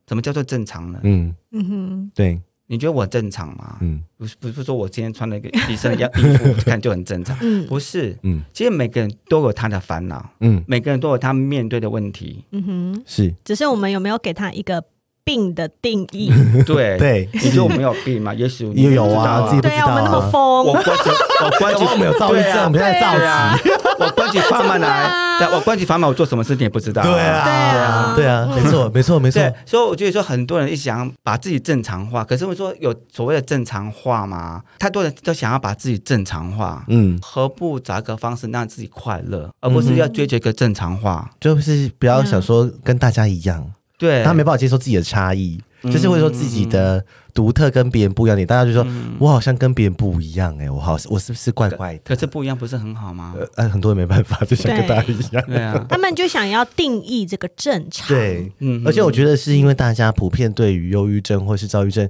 [0.08, 0.98] 什么叫做正常呢？
[1.02, 1.36] 嗯。
[1.50, 3.78] 嗯哼，对，你觉得我正常吗？
[3.80, 7.66] 嗯，不是不是说我今天穿了一个 医生的衣服看就很正常，嗯。
[7.66, 14.84] 不是，嗯，其实每个人都有他的烦恼，嗯，每个人都有他面对的问题，嗯哼，是，只是我们有没有给他一个。
[15.26, 16.30] 病的定义，
[16.64, 18.32] 对对，你说我没有病吗？
[18.32, 19.74] 也许也有啊，自己不知道。
[19.74, 21.10] 对啊，我们那么疯，我关起，
[21.44, 23.70] 我关起，没有躁郁症，我们现在躁急。
[23.98, 25.10] 我关起房门来，
[25.40, 27.02] 对，我关起房门，我做什么事情也不知道。
[27.02, 29.42] 对啊，对啊，对啊，没错，没错，没错。
[29.64, 34.62] 所以我觉得说，很多人一想把自己正常化，可是我说有所谓的正常化吗？
[34.78, 41.28] 太多人都想要把自己正常化，嗯，何不找个方式让自己快乐，而不是要追求一个正常化？
[41.40, 43.72] 就是不要想说跟大家一样。
[43.98, 52.00] 对，他没办法接受自己的差异，就是会说自己的独特跟别人不一样点，大家就说、嗯、我好像跟别人不一样哎、欸，我好我是不是怪怪的？
[52.04, 53.34] 可是不一样不是很好吗？
[53.38, 58.06] 呃，呃很多人没办法，就想跟大家一样，对，对啊，他们就想要定义这个正常。
[58.08, 62.08] 对，嗯，而且我觉得是因为大家普遍对于忧郁症或是躁郁症，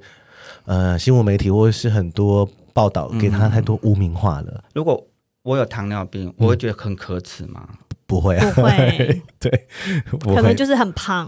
[0.65, 4.65] 呃，新闻媒体或者是很多报道给他太多污名化了。
[4.75, 5.01] 如果
[5.43, 7.69] 我有糖尿病，我会觉得很可耻吗？
[8.07, 9.67] 嗯不会啊，不会， 对，
[10.35, 11.27] 可能就是很胖，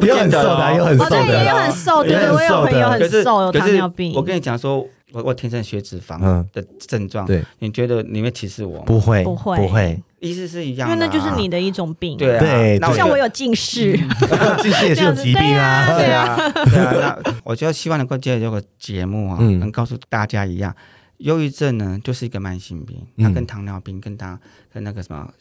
[0.00, 4.14] 又很瘦的，又很瘦的，也有很瘦，对对，我有朋友很瘦，有糖尿病。
[4.16, 4.78] 我跟你讲说，
[5.12, 6.18] 我我天生血脂肪
[6.52, 8.80] 的症状，对，你觉得你会歧视我？
[8.84, 12.78] 不会，不会，不会，意思是一样，因为那就是你的一种病，对对。
[12.78, 13.94] 那像我有近视，
[14.62, 17.18] 近视也是有疾病啊， 对啊，对啊。
[17.24, 20.74] 那我就希望能够借这个节目啊，能告诉大家一样。
[21.20, 24.38] 忧郁症呢，就是一个慢性病，它跟糖尿病、跟它
[24.72, 25.32] 跟那个什么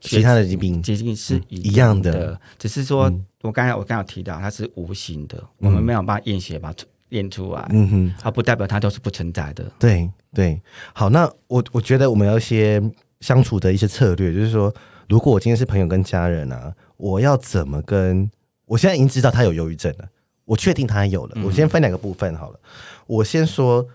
[0.00, 9.70] 其他的疾病疾病是一样的，只是说我刚才我刚有提到，它是无形的，我们没有办法验血把它验出来，嗯哼，它不代表它都是不存在的。
[9.78, 10.60] 对对，
[10.94, 12.82] 好，那我我觉得我们要一些
[13.20, 14.74] 相处的一些策略，就是说，
[15.06, 18.30] 如果我今天是朋友跟家人啊，我要怎么跟？
[18.64, 20.08] 我现在已经知道他有忧郁症了，
[20.46, 22.60] 我确定他有了，我先分两个部分好了，
[23.06, 23.86] 我先说。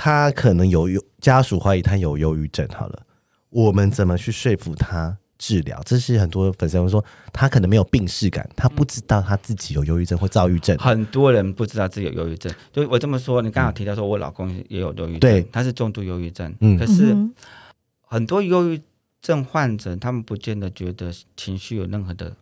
[0.00, 3.02] 他可能有忧家属怀疑他有忧郁症，好了，
[3.50, 5.82] 我们怎么去说服他治疗？
[5.84, 10.78] 这是很多粉丝会说，他可能没有病视感，他不知道他自己有忧郁症或躁郁症。
[10.78, 17.16] 很多人不知道自己有忧郁症，就我这么说，你刚好提到说我老公也有忧郁症，对，他是重度忧郁症，嗯，可是
[18.02, 18.80] 很多忧郁
[19.20, 22.32] 症患者，他们不见得觉得情绪有任何的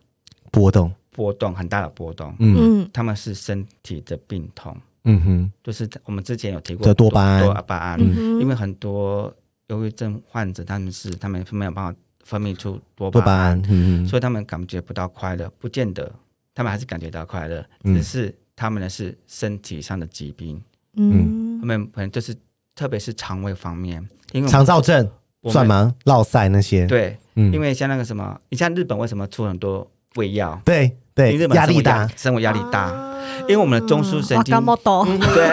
[0.51, 4.77] 波动，波动很大的波动，嗯，他们是身体的病痛。
[5.09, 9.33] 嗯哼，就是我们之前有提过的多巴胺，多巴胺，嗯、因为很多
[9.67, 16.11] 忧郁症患者他们是他们没有办法分泌出多巴胺，多巴胺嗯、所以他们感觉不到快乐，不见得
[16.53, 20.61] 他们还是感觉到快乐，嗯、只是他们的是身体上的疾病，
[20.97, 22.35] 嗯，他们可能就是
[22.75, 25.09] 特别是肠胃方面，因为肠燥症
[25.49, 25.95] 算吗？
[26.03, 30.61] 落塞那些，对，嗯、因为像那个什么，你像日本为什么出很多胃药？
[30.65, 33.07] 对对，压力大，生活压力大。
[33.27, 35.45] 啊因为我们的中枢神经，嗯、对，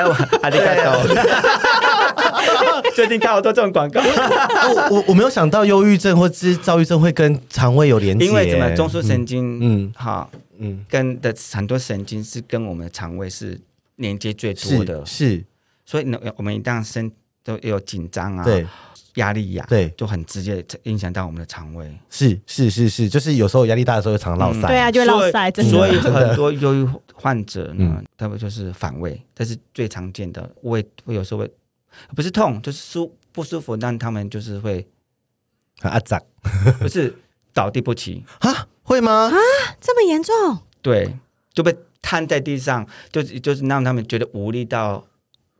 [0.42, 0.92] 阿里嘎多，
[2.94, 4.00] 最近看好多这种广告。
[4.00, 13.60] 我我我没有想到忧郁症或是躁郁症会跟肠胃有连接，因为怎么中枢神经，嗯，好，嗯，跟的很多神经是跟我们的肠胃是
[13.96, 15.44] 连接最多的，是，是。
[15.86, 17.10] 所以呢，我们一旦身
[17.44, 18.66] 都有紧张啊，对。
[19.14, 21.86] 压力呀，对，就很直接影响到我们的肠胃。
[22.10, 24.68] 是是是是，就是有时候压力大的时候，常常落塞。
[24.68, 25.50] 对啊，就会落塞。
[25.52, 30.50] 所以很多忧郁患者呢，他们就是反胃，这是最常见的。
[30.62, 31.50] 胃会有时候会
[32.14, 34.86] 不是痛，就是舒不舒服，但他们就是会
[35.80, 36.20] 很阿杂，
[36.80, 37.14] 不是
[37.52, 38.66] 倒地不起啊？
[38.82, 39.30] 会吗？
[39.30, 39.36] 啊，
[39.80, 40.58] 这么严重？
[40.82, 41.16] 对，
[41.52, 45.06] 就被瘫在地上，就就是让他们觉得无力到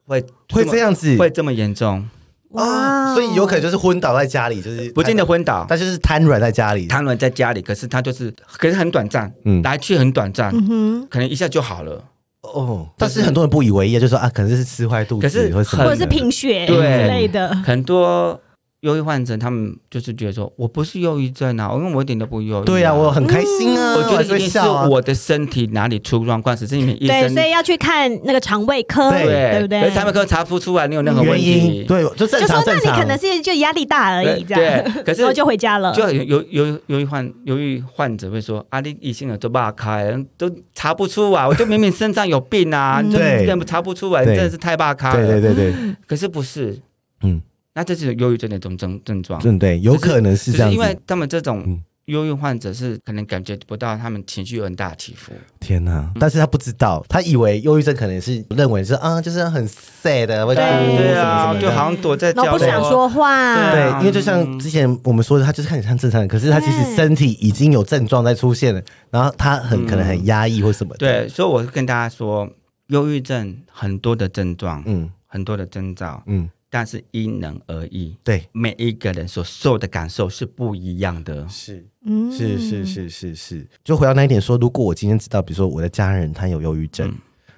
[0.06, 2.08] 会会这样子，会这么严重。
[2.54, 7.60] 啊，所以有可能就是昏倒在家里，就是不见得昏倒，他就是瘫软在家里，瘫软在家里。
[7.60, 12.04] 可是他就是，可是很短暂，嗯，来去很短暂，嗯哼，可能一下就好了。
[12.42, 18.40] 哦，但是很多人不以为意，就说啊，可能是吃坏肚子，可是或者是贫血之类的，很多。
[18.84, 22.62] 忧郁患者，他们就是觉得说，我不是忧郁症啊，因为我一点都不忧郁、啊。
[22.66, 23.94] 对呀、啊，我很开心啊。
[23.96, 24.58] 我觉得一定是
[24.90, 27.20] 我的身体哪里出状况，只是因为医生。
[27.22, 29.90] 对，所以要去看那个肠胃科，对，对不对？
[29.90, 31.84] 肠胃科查不出来你有任何问题。
[31.88, 32.62] 对，就正常。
[32.62, 34.84] 就说那你可能是就压力大而已，这样。
[34.84, 35.90] 对， 可是我就回家了。
[35.94, 41.48] 就有有有忧郁患忧郁患者会说：“啊，你医生都把开，都查不出啊！
[41.48, 45.74] 我就明明身上有病啊，就根本查不出来，真的是太霸开。”对对对对。
[46.06, 46.78] 可是不是，
[47.22, 47.40] 嗯。
[47.74, 55.32] 那这是忧郁症的一种症症状，对对，有可能是这样，因为他们这种忧郁患者是可能感觉不到他们情绪有很大的起伏。
[55.58, 56.12] 天哪！
[56.20, 63.72] 但是他不知道，他以为忧郁症可能是认为是啊，就是很 sad 的，会哭什么什么，就好像躲在角落不想说话。
[63.72, 70.94] 对，因为就像之前我们说的，他就是看起来像正常人，可是他其实身体已经有症状在出现了，然后他很可能很压抑或什么。
[70.98, 72.48] 对，所以我跟大家说，
[72.88, 76.48] 忧郁症很多的症状，嗯，很多的征兆，嗯。
[76.74, 81.48] 但是因人而异，对每一个人所受的感受是不一样的。
[81.48, 83.64] 是，嗯，是是是是是。
[83.84, 87.14] 就回到那一点说，如果我今天知道，比如说我的家人他有忧郁症，嗯、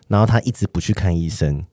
[0.09, 1.65] 然后他一直不去看医生，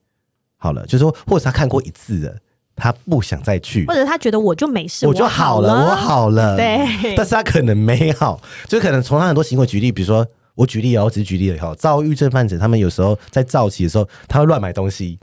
[0.55, 2.33] 好了，就是说，或者他看过一次了，
[2.77, 7.13] 他不想再去，或者他觉得我就没事，我就好了，我好了，对。
[7.17, 10.25] 但是他可能没好，就可能从他很多行为举例，比如说
[10.55, 11.75] 我举例哦，我只是举例了哈。
[11.75, 15.19] 躁郁症患者他们有时候在躁期的时候，他会乱买东西。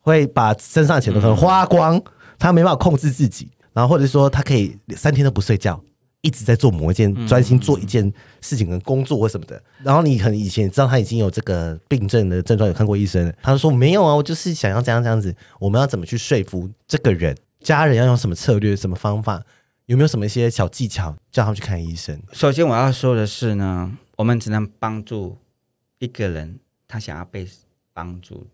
[0.00, 2.04] 会把身上的钱都可能花光，嗯、
[2.38, 5.80] 他没办法控制自己，然后或者说他可以三天都不睡觉，
[6.22, 9.56] 一一直在做某一件，专心做一件事情跟工作或什么的。
[9.56, 15.34] 嗯、然后你可能以前知道他已经有这个病症的症状，有看过医生，他就说没有啊，我就是想要这样这样子。
[15.58, 17.34] 我们要怎么去说服这个人？
[17.60, 19.42] 家人要用什么策略、什么方法？
[19.86, 22.20] 有没有什么一些小技巧叫他们去看医生？
[22.32, 25.38] 首先我要说的是呢，我们只能帮助
[25.98, 27.48] 一个人，他想要被
[27.94, 28.46] 帮助，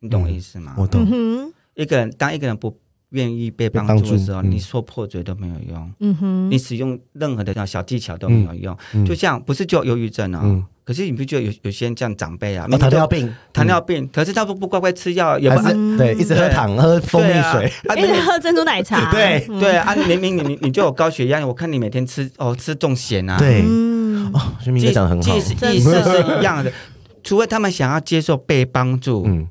[0.00, 0.74] 你懂我意思吗？
[0.76, 1.52] 嗯、我懂。
[1.74, 2.76] 一个人当一个人不
[3.10, 5.92] 愿意被帮助的时候，你说破嘴都没有用。
[6.00, 8.76] 嗯哼，你使用任何的小技巧都没有用。
[8.94, 19.10] 嗯、就像不是就忧郁症啊、哦，嗯、可是你不觉得有有些人这样长辈啊，糖尿病，糖尿病，可是他不不乖乖吃药，也不是对，一直喝糖喝蜂蜜水，一直喝珍珠奶茶。
[19.10, 23.38] 对对啊，明明你你你就有高血压，我看你每天吃哦吃重咸啊。
[23.38, 23.62] 对，
[24.32, 26.72] 哦，明明讲得很好，意思意思是一样的，
[27.24, 29.24] 除非他们想要接受被帮助。
[29.26, 29.48] 嗯。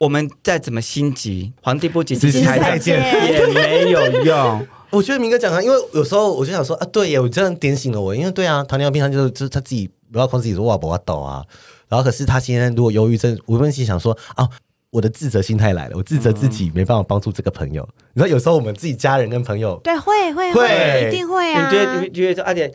[0.00, 2.98] 我们再怎么心急，皇帝不急只是太监
[3.30, 4.66] 也没有用。
[4.88, 8.16] 我觉得明哥讲的，因为有时候我就想说啊，对耶，我这样点醒了我。
[8.16, 11.44] 因为对啊，糖尿病他就是就是他自己不要控制自己说哇不要抖啊。
[11.86, 14.48] 然后可是他现在如果忧郁症，我问心想说啊，
[14.88, 17.82] 我的自责心态来了，我自责自己没办法帮助这个朋友。
[17.82, 21.68] 嗯、你知道有时候我们自己家人跟朋友对会会会，会一定会啊。
[21.68, 22.72] 你觉得你觉得说而且。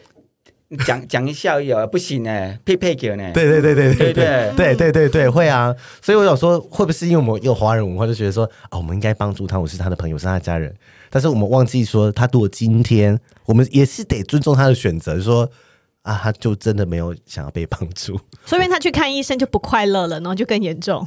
[0.86, 3.32] 讲讲一笑而已，不行呢，配配给呢。
[3.34, 5.74] 对对对对对对对对对对，会啊。
[6.02, 10.74] 所以我想说，会不会是因为我们有华人文化，就觉得说啊，我们应该帮助他，我是他的朋友，是他的家人。
[11.10, 15.20] 但是我们忘记说，他如果今天，我们也是得尊重他的选择。
[15.22, 15.50] 说
[16.02, 21.06] 啊，他就真的没有想要被帮助，说明他去看医生就不快乐了，然后就更严重。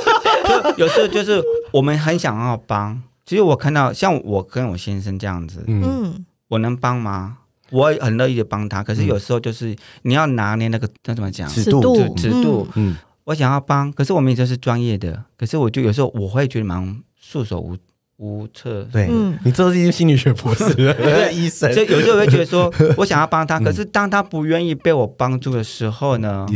[0.76, 7.38] 有时候就是我们很想要帮，其实我看到像我跟我先生这样子，嗯，我能帮吗？
[7.70, 11.48] 我很乐意的帮他，可是有时候就是你要拿捏那个那怎么讲？
[11.48, 12.14] 尺度。
[12.16, 12.66] 尺度。
[12.76, 17.76] 嗯，我想要帮，可是我们也就是专业的，可是我就有时候我会觉得蛮束手无
[18.18, 18.86] 无策。
[18.92, 19.10] 对，
[19.44, 26.46] 你这是一个心理学博士，对 医生，所以有时候我会觉得说，我想要帮他，可是当他不愿意被我帮助的时候呢，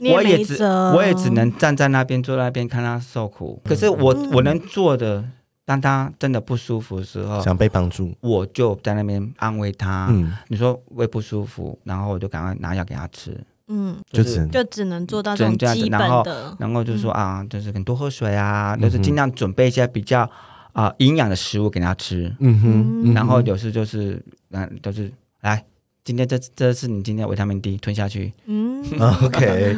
[0.00, 3.62] 我也只我也只能站在那边坐在那边看他受苦。
[3.64, 5.24] 可是我我能做的。
[5.66, 10.06] 当他真的不舒服的时候，想被帮助，我就在那边安慰他。
[10.10, 13.38] 嗯，你说胃不舒服，然后我就赶快拿药给他吃。
[13.66, 15.98] 嗯，就是就只能做到这种基本的。
[15.98, 20.30] 然后，然后就说啊，就是很多喝水啊，就是尽量准备一些比较
[20.72, 22.32] 啊营养的食物给他吃。
[22.38, 25.64] 嗯哼，然后有时就是嗯，就是来。
[26.06, 28.80] 今天这这是你今天维他命 D 吞下去，嗯，
[29.24, 29.76] OK，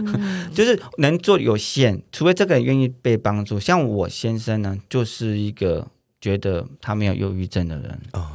[0.53, 3.59] 就是能做有限，除非这个人愿意被帮助。
[3.59, 5.88] 像我先生呢，就是一个
[6.21, 7.99] 觉得他没有忧郁症的人。
[8.12, 8.27] 哦，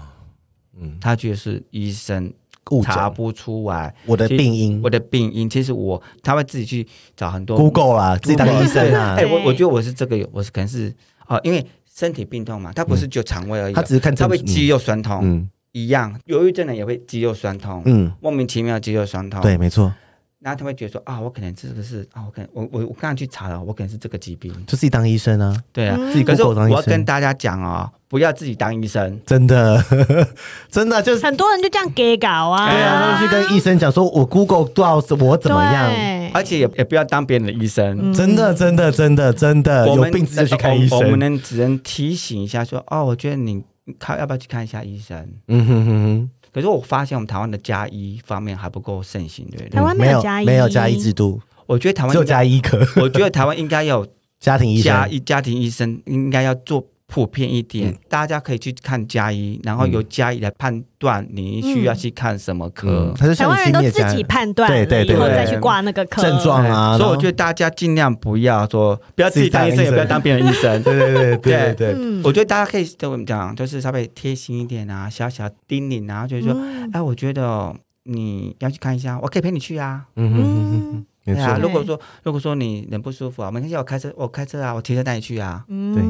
[0.76, 2.34] 嗯，他觉得是医生
[2.82, 3.94] 查不出来。
[4.08, 9.14] 我的病因，我的病因，其实我他会自己去找很多 Google 啦，自己当医生啊。
[9.22, 10.92] 哎，我我觉得我是这个，我是可能是
[11.28, 15.48] 哦，因为身体病痛嘛，他不是就肠胃而已，他只是看他会肌肉酸痛，嗯。
[15.74, 19.94] 一样，忧郁症的也会肌肉酸痛，嗯，莫名其妙肌肉酸痛，对，没错。
[20.40, 29.82] 然后他会觉得说啊，我可能这个是啊，我可能我我我刚刚去查了，我可能是这个疾病，就自己当医生啊，对啊，自己可是我要跟大家讲哦，不要自己当医生，真的，
[30.70, 35.90] 真的就是很多人就这样给搞啊，对啊，去跟医生讲说，我 Google 多少我怎么样，
[36.34, 43.64] 而且也也不要当别人的医生，真的，真的，真的，真的，有病自己去看医生，我们能只能提醒一下说，哦，我觉得你
[44.00, 45.18] 看要不要去看一下医生，
[45.48, 46.30] 嗯哼哼哼。
[46.54, 49.70] 可是我发现我们台湾的加医方面还不够盛行，对不对？
[49.70, 51.42] 台湾没有加医，没有加医制度。
[51.66, 52.80] 我觉得台湾只有加医科。
[52.98, 54.08] 我觉得台湾应该有
[54.40, 56.86] 家庭医生，家医家庭医生应该要做。
[57.14, 63.14] 普遍一点，嗯、大家可以去看加医，然后由加医来判断你需要去看什么科。
[63.16, 66.98] 嗯、台湾人都自己判断，对对对，然后再去挂那个科症状啊。
[66.98, 70.82] 所以我觉得大家尽量不要说，不要自己当医生，也不要当别人医生。
[70.82, 77.72] 对对对对对，我觉得大家可以跟我们讲，就是稍微贴心一点啊，小小叮咛啊，就是说，嗯、哎，我觉得
[78.06, 80.06] 你要去看一下，我可以陪你去啊。
[80.16, 85.64] 嗯嗯对啊，如果说如果说你人不舒服啊，没关系，我开车，我开车啊，我提车带你去啊。
[85.70, 86.04] 嗯，对，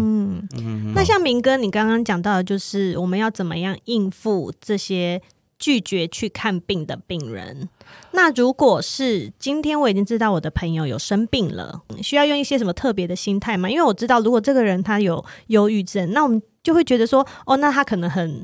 [0.60, 5.22] 嗯，那像明哥，你刚刚讲到的，就是我们要怎么样应付这些
[5.60, 7.70] 拒绝去看病的病人？
[8.14, 13.70] 那如果是今天我已经知道我的朋友有生病了，需要用一些什么特别的心态吗？
[13.70, 18.44] 因为我知道，如果这个人他有忧郁症，那我们就会觉得说，哦，那他可能很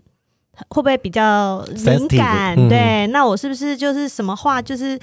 [0.67, 2.55] 会不会比较敏感？
[2.55, 4.99] 嗯、对，那我是不是就是什么话就是？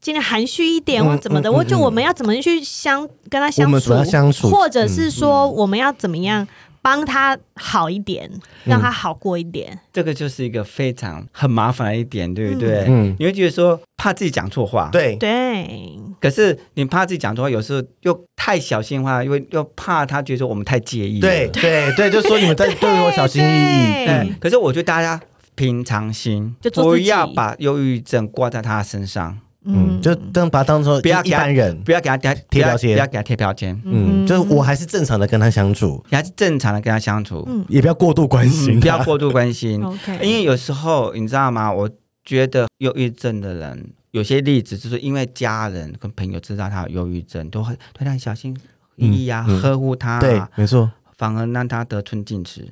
[0.00, 6.46] 尽量含蓄一点或怎么的，我就我们要怎么去相跟他相处，相处，或者是说我们要怎么样
[6.80, 8.30] 帮他好一点，
[8.64, 9.78] 让他好过一点。
[9.92, 12.84] 这个就是一个非常很麻烦的一点，对不对？
[12.88, 15.98] 嗯，你会觉得说怕自己讲错话，对对。
[16.20, 21.20] 可是你怕自己讲错话，有时候又太小心话，因为又怕他觉得说我们太介意。
[21.20, 24.06] 对对对，就说你们在 对我小心翼翼。
[24.06, 25.20] 对，可是我觉得大家。
[25.56, 29.38] 平常心，就不要把忧郁症挂在他身上。
[29.66, 33.80] 嗯，就当把他当做不要一般人，不要给他贴贴标签，不要给他贴标签。
[33.84, 39.82] 嗯，就是我还是正常的跟他相处，还是正常的跟他相处，嗯，也不要过度关心，不要过度关心。
[39.84, 41.72] OK，因为有时候你知道吗？
[41.72, 41.90] 我
[42.24, 48.56] 觉得忧郁症的人有些例子，就是因为家人跟朋友知道他有忧郁症，都会对他小心
[48.96, 50.20] 翼翼啊，呵护他。
[50.20, 52.68] 对，没错，反而让他得寸进尺。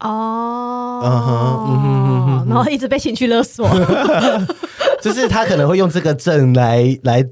[0.00, 3.68] 哦，哦，然后一直被情绪勒索。
[5.00, 7.24] 就是他可能会用这个证来来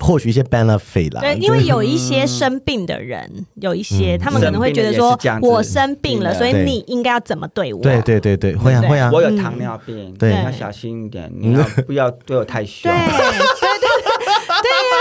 [0.00, 1.20] 获取一些 benefit 啦。
[1.20, 7.80] 对，因为有一些生病的人，有一些他们可能会觉得说，我生病了，所以你应该要怎么对我？
[7.80, 9.10] 对对对对，会啊会啊。
[9.12, 12.90] 我有糖尿病，对，要小心一点，你要 不要对我太凶？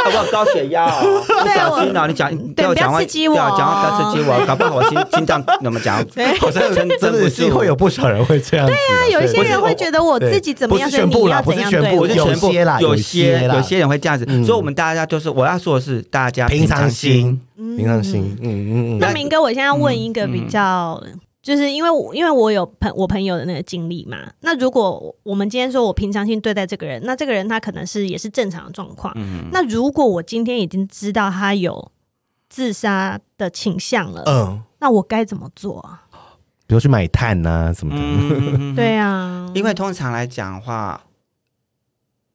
[0.05, 0.85] 我有高血压，
[1.43, 2.05] 你小心啊！
[2.07, 5.97] 你讲，不要刺激我，讲话不要刺激我，搞不好我心心脏怎么讲？
[6.39, 8.65] 好像真真的是会有不少人会这样。
[8.65, 12.07] 对啊，有一些人会觉得我自己怎么样，所以你要怎样对我？
[12.07, 18.37] 有些啦，有些有些人会这样子，所以我们大家就是我要说的是，大家平常心，平常心。
[18.41, 18.99] 嗯嗯嗯。
[18.99, 21.01] 那明哥，我现在要问一个比较。
[21.43, 29.13] 就是因为因为我有朋我朋友的那个经历嘛，那如果我们今天说我平常心对待这个人，那这个人他可能是也是正常的状况。
[29.17, 31.91] 嗯，那如果我今天已经知道他有
[32.49, 36.07] 自杀的倾向了，嗯，那我该怎么做啊？
[36.65, 38.01] 比如去买炭啊什么的。
[38.01, 41.03] 嗯、对啊，因为通常来讲的话，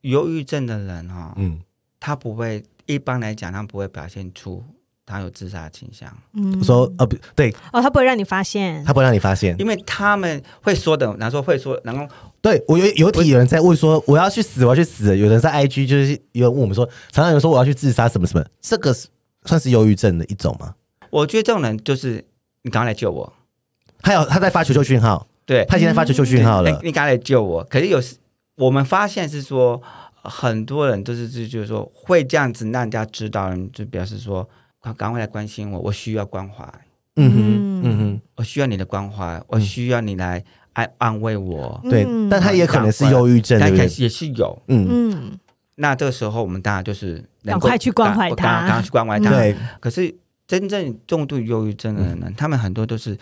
[0.02, 1.60] 忧郁症的人哈，嗯，
[1.98, 4.62] 他不会一般来讲他不会表现出。
[5.08, 7.50] 他有自杀倾向，嗯，说呃不对。
[7.72, 12.06] 哦，他不会让你发现，他不会让你发现，因为他们会说的，然后说会说，然后
[12.42, 18.94] 对我有有体有人在问说我要去死，我要去死，有人在 IG 就是有人问我们说，常常有人说我要去自杀什么什么，这个
[19.46, 20.74] 算是忧郁症的一种吗？
[21.08, 22.22] 我觉得这种人就是
[22.60, 23.32] 你赶快来救我，
[24.02, 27.64] 还有他在发求救讯号，对，他现在发求救讯号了，你赶快来救我。
[27.64, 28.16] 可是有时
[28.56, 29.80] 我们发现是说
[30.12, 34.46] 很多人都是就就是说会这样子让人家知道，就表示说。
[34.92, 36.64] 赶快来关心我，我需要关怀。
[37.16, 37.98] 嗯哼，嗯。
[37.98, 41.80] 哼，我需要你的关怀，我需要你来安安慰我。
[41.90, 44.62] 对，但他也可能是忧郁症，但也是有。
[44.68, 44.86] 嗯。
[44.88, 45.38] 嗯，
[45.76, 49.30] 那这个时候我们当然就是赶快去关怀他，赶快去关怀他。
[49.30, 50.14] 对，可是
[50.46, 53.18] 真正重度忧郁症的人呢，他们很多都是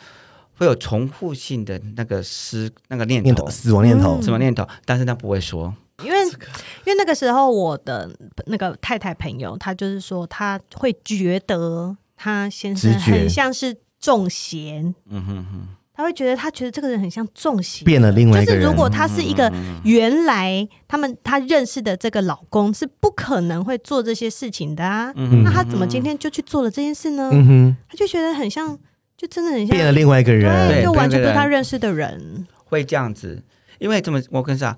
[0.59, 5.75] 会有重复性的那个思那个念头，死亡念头，死亡念头，但是他不会说。
[6.05, 8.11] 因为，因为那个时候我的
[8.47, 18.63] 那个太太朋友，她就是说，她会觉得她先生很像是中邪，嗯哼哼，她会觉得她觉得这个人很像中邪，变了另外一个人。
[18.63, 19.51] 就是如果他是一个
[19.85, 27.31] 原来他们他认识的这个老公是不可能会做这些事情的啊，那他怎么今天就去做了这件事呢？
[27.33, 28.79] 嗯哼，他就觉得很像，
[29.17, 33.43] 就真的很像变了另外一个人，对，就完全不是他认识的人，会这样子，
[33.79, 34.77] 因为这么我跟你讲。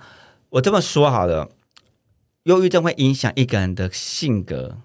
[0.51, 1.51] 我这么说好了，
[2.45, 4.79] 忧郁症会影响一个人的性格，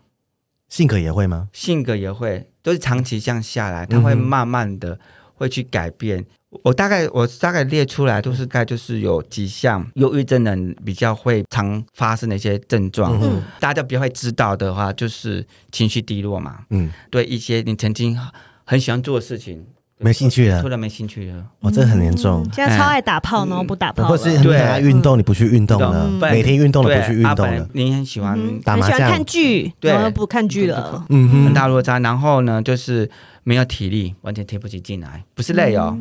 [0.68, 1.48] 性格也会吗？
[1.54, 5.00] 性格也会，都是长期这样下来，他会慢慢的
[5.36, 6.20] 会去改变。
[6.20, 18.20] 嗯、我大概我大概列出来都是概就是有几项忧郁症人比较会常发生的一些症状，嗯、大家比较会知道的话，就是情绪低落嘛，嗯，对一些你曾经
[18.66, 19.66] 很喜欢做的事情。
[20.00, 22.44] 没兴趣了，突然没兴趣了，哇，这很严重。
[22.52, 27.70] 现在超爱打炮，然后不打炮，或是很爱运动，你不去运动了，每天运动了不去运动了。
[27.74, 32.00] 你很喜欢打麻将，喜欢看剧，然后不看剧了，嗯哼，大落差。
[32.00, 33.10] 然后呢，就是
[33.44, 35.98] 没有体力，完全提不起劲来，不是累哦，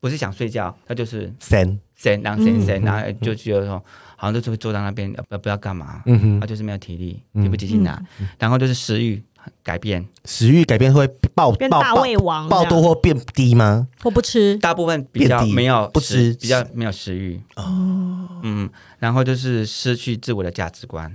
[0.00, 3.82] 不是想睡觉，他就是神神，然后神神，然后就觉得说，
[4.16, 8.00] 好像就是会坐在那边，不不要干嘛，嗯哼，他就是没有体力，提不起劲来，
[8.38, 9.20] 然后就是食欲。
[9.62, 13.88] 改变食欲改变会爆变大胃王，暴多或变低吗？
[14.02, 14.56] 或不吃？
[14.58, 18.28] 大部分比较没有不吃，比较没有食欲哦。
[18.42, 18.68] 嗯，
[18.98, 21.14] 然后就是失去自我的价值观。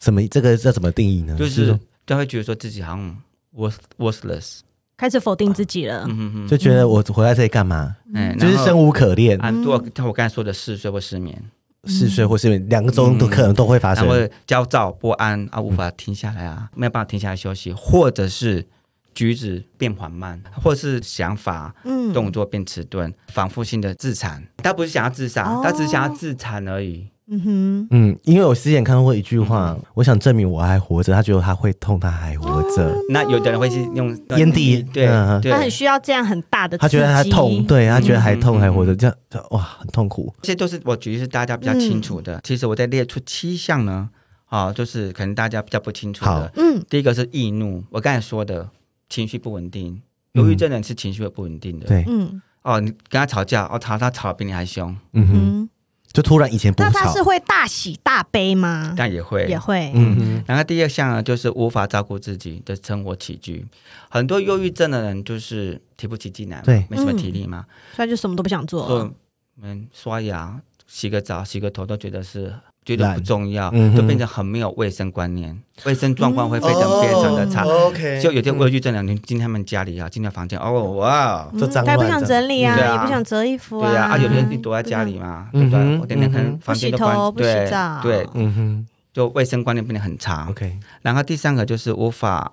[0.00, 0.26] 什么？
[0.28, 1.36] 这个这怎么定义呢？
[1.38, 3.16] 就是就会觉得说自己好像
[3.56, 4.60] worth worthless，
[4.96, 6.06] 开始否定自己了。
[6.48, 7.96] 就觉得我活在这里干嘛？
[8.14, 9.38] 嗯，就是生无可恋。
[9.40, 9.72] 啊，我
[10.04, 11.42] 我刚才说的嗜睡或失眠。
[11.86, 18.66] 嗜睡或是两个钟都可能都会发生，然后焦躁不安啊，无法停下来啊，没有办法停下来休息，或者是
[19.14, 24.46] 举止变缓慢，或者是想法、嗯动作变迟钝，反复性的自残。
[24.58, 27.08] 他不是想要自杀，他只是想要自残而已。
[27.28, 31.12] 嗯哼，嗯，因为我之前看到过一句话，我想证明我还活着。
[31.12, 32.94] 他觉得他会痛，他还活着。
[33.10, 36.78] 那有的人会是用烟蒂，对，他很需要这样很大的。
[36.78, 39.16] 他觉得他痛，对他觉得还痛还活着，这样
[39.50, 40.32] 哇，很痛苦。
[40.42, 42.40] 这些都是我举例是大家比较清楚的。
[42.44, 44.08] 其实我在列出七项呢，
[44.44, 46.52] 啊，就是可能大家比较不清楚的。
[46.56, 48.68] 嗯，第一个是易怒，我刚才说的
[49.08, 50.00] 情绪不稳定，
[50.34, 51.86] 忧郁症人是情绪会不稳定的。
[51.86, 52.40] 对，嗯。
[52.62, 55.68] 哦，你跟他吵架，哦，他他吵得比你还凶，嗯哼，
[56.16, 58.94] 就突然以前不，那他是会大喜大悲吗？
[58.96, 59.44] 但也会。
[59.48, 60.16] 也会，嗯。
[60.16, 60.44] 哼。
[60.46, 63.62] 然后第二项呢，就是无法照顾自己的生活起居，
[64.08, 69.12] 很多忧郁症的人就是提不起劲来，对，没什么体力嘛，所以就什么都不想做，
[69.60, 72.54] 嗯，刷牙、洗个澡、洗个头都觉得是。
[72.86, 77.64] 觉得不重要，就变成很没有卫生观念，卫生状况会非常非常的差。
[77.64, 81.86] OK，就有天我去这两天进他们家里啊，进到房间，哦哇，就脏乱。
[81.86, 83.90] 他也不想整理啊，也不想折衣服啊。
[83.90, 85.98] 对啊，有天你躲在家里嘛，对不对？
[85.98, 90.46] 我天天可能房间都关，不洗澡，对，嗯哼，就卫生观念变得很差。
[90.48, 92.52] OK，然后第三个就是无法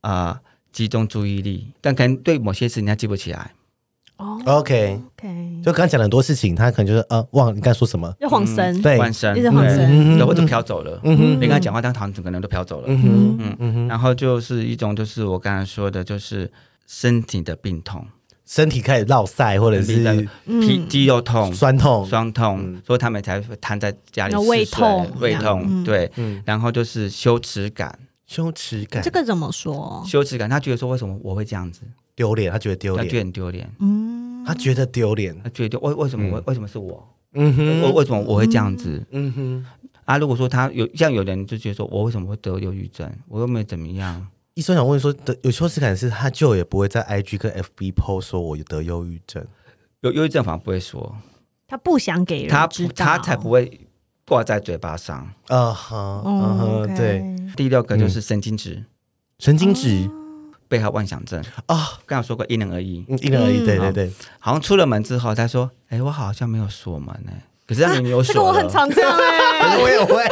[0.00, 0.40] 啊
[0.72, 3.52] 集中注意力，但可能对某些事情他记不起来。
[4.18, 11.00] 哦，OK，OK，就刚讲了很多事情，他可能就是呃，忘了你刚才说什么，就晃神，对，晃神，一直晃神，然后就飘走了。
[11.04, 12.86] 嗯哼，你跟他讲话，当场整个人都飘走了。
[12.88, 16.50] 嗯哼，嗯嗯，然后就是一种，就是我刚才说的，就是
[16.86, 18.04] 身体的病痛，
[18.44, 24.34] 身体开始落赛，或者是皮肌肉痛、酸痛、酸痛，所以他们才会瘫在家里。
[24.48, 26.10] 胃痛，胃痛，对，
[26.44, 27.96] 然后就是羞耻感，
[28.26, 30.02] 羞耻感，这个怎么说？
[30.04, 31.82] 羞耻感，他觉得说，为什么我会这样子？
[32.18, 33.70] 丢脸，他觉得丢脸，他觉得很丢脸。
[33.78, 37.08] 嗯，他觉得丢脸，他觉得为为什么我为什么是我？
[37.34, 39.00] 嗯哼，为为什么我会这样子？
[39.12, 39.66] 嗯哼，
[40.04, 43.08] 啊，如果说他有像有人就觉得说我为什么会得忧郁症？
[43.28, 44.26] 我又没怎么样。
[44.54, 49.46] 医生想问说，得有羞耻感是他就也不会在 IG 跟 FB post 说我得忧郁症，
[50.00, 51.16] 有忧郁症反而不会说，
[51.68, 52.66] 他不想给人他
[52.96, 53.80] 他才不会
[54.26, 55.30] 挂在嘴巴上。
[55.46, 57.22] 啊哈，嗯哼，对。
[57.54, 58.84] 第六个就是神经质，
[59.38, 60.10] 神经质。
[60.68, 64.10] 被害妄想症啊，刚刚说过因人而异，因人而异，对对对。
[64.38, 67.32] 好像出了门之后，他说：“哎，我好像没有锁门呢。”
[67.68, 68.32] 可是他明明有锁。
[68.32, 70.24] 这个我很常这样哎， 我也会。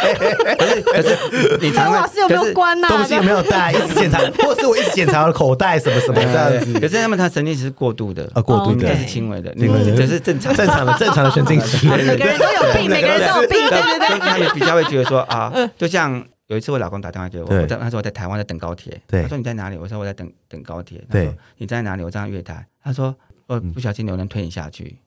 [0.85, 2.89] 可是你常常 是有没有关呐？
[2.89, 3.73] 东西有没有带？
[3.73, 6.73] 一直检查， 或是我一直检查我的口袋什么什么这样子。
[6.81, 11.87] 可是他们他神经质是过度的啊，过度的，这是轻微的，那个这是正常正常的正常的神经质。
[11.89, 14.19] 每个人都有病，每个人都有病，对对对。
[14.19, 16.25] 他也比较会觉得说啊，就像。
[16.49, 19.01] 有一次，我老公打电话给我，我在那时候我在台湾在等高铁。
[19.09, 19.77] 他说你在哪里？
[19.77, 21.05] 我说我在等等高铁。
[21.11, 22.05] 他说你在哪里？
[22.05, 22.67] 我在月台。
[22.83, 23.15] 他说
[23.47, 24.99] 我，不小心有人推你下去。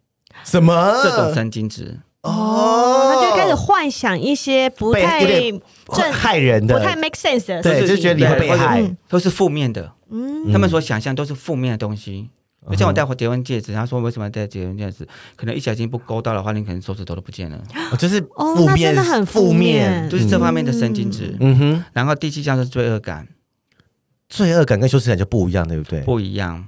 [0.44, 1.02] 什么？
[1.02, 5.26] 这种神经质哦，他就开始幻想一些不太
[5.94, 9.94] 正害人的、不太 make sense 的，对，就觉得你会被害，都是负面的。
[10.10, 12.30] 嗯，他们所想象都是负面的东西。
[12.70, 15.08] 就像我戴结婚戒指，他说为什么要戴结婚戒指？
[15.36, 17.60] 可能一小心不勾到的话，你可能手指头都不见了。
[17.98, 21.36] 就是负面，很负面，就是这方面的神经质。
[21.40, 21.84] 嗯哼。
[21.94, 23.28] 然后第七项是罪恶感，
[24.30, 26.02] 罪恶感跟羞耻感就不一样，对不对？
[26.02, 26.68] 不一样。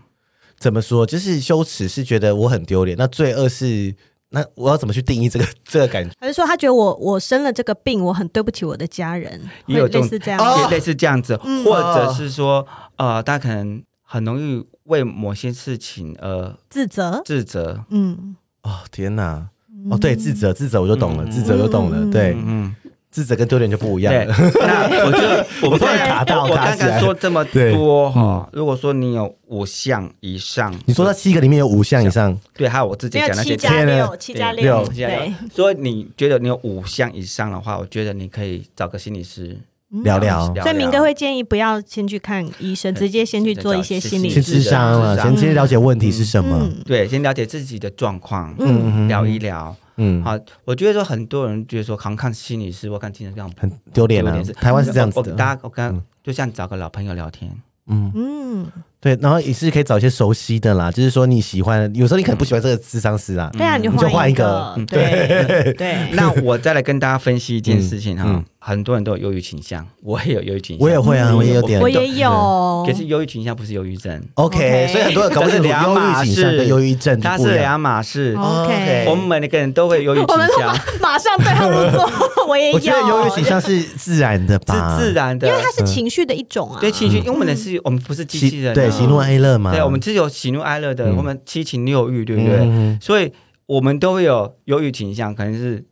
[0.58, 1.06] 怎么说？
[1.06, 3.95] 就是羞耻是觉得我很丢脸，那罪恶是
[4.30, 6.16] 那我要怎么去定义这个 这个感觉？
[6.20, 9.39] 还是说他觉得我我生了这个病，我很对不起我的家人？
[9.68, 14.66] 也有类似这样，也类似这样子，或者是说呃，大家可能很容易。
[14.92, 19.48] 为某些事情而自责，自责，嗯，哦天哪，
[19.89, 22.76] 哦对，自责，自责我就懂了，自责就懂了，对，嗯，
[23.10, 24.14] 自责跟丢脸就不一样。
[24.14, 24.26] 了。
[24.28, 39.58] 那我觉得 我们刚才我刚刚说这么多哈，如果说你有五项以上，你说那七个里面有五项以上，对，还有我自己讲那些七加六，七加六，对，所以你觉得你有五项以上的话，我觉得你可以找个心理师。
[40.04, 46.70] 聊聊，所以明哥会建议不要先去看医生，直接先去做一些心理咨商了，先先了解问题是什么。
[46.86, 49.76] 对，先了解自己的状况，嗯，聊一聊。
[49.98, 54.42] 嗯，好，我觉得说很多人觉得说，好像看心理师或看精神这样很丢脸啊。
[54.56, 57.52] 台湾是这样子的，大家我刚就像找个老朋友聊天。
[57.88, 58.68] 嗯嗯，
[59.02, 64.78] 对，然后也是可以找一些熟悉的啦，就是说你喜欢，有时候你可能不喜欢这个智商师啦，对啊，你就换一个。
[64.88, 68.43] 对对， 那我再来跟大家分析一件事情哈。
[68.64, 72.84] 很多人都有忧郁倾向， 我也有忧郁倾向，我也会啊，我也有点，我也有。
[72.86, 74.88] 可是忧郁倾向不是忧郁症，OK。
[74.91, 78.36] 所以很多人搞不清楚忧郁倾向跟忧郁症，它是两码事。
[78.38, 80.28] OK，我们每个人都会忧郁倾
[80.60, 82.08] 向，马上对号入座。
[82.47, 86.78] 我也有，我觉得忧郁倾向是自然的吧，是自然的，因为它是情绪的一种啊。
[86.80, 89.72] 对情绪，因为我们是，我们不是机器人，对喜怒哀乐嘛。
[89.72, 92.98] 对，我们只有喜怒哀乐的，我们七情六欲，对不对？
[93.02, 93.32] 所以
[93.66, 95.86] 我们都会有忧郁倾向，可能是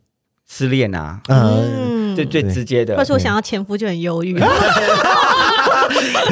[0.48, 1.90] 失恋啊，嗯。
[2.12, 4.36] 最最直接的，或者我想要前夫就很忧郁，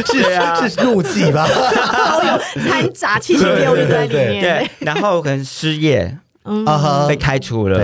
[0.04, 1.46] 是啊，是怒气吧？
[1.46, 2.36] 都有
[2.68, 4.42] 掺杂七情六欲在里面。
[4.42, 6.66] 对，然后可能失业，嗯，
[7.06, 7.78] 被开除了，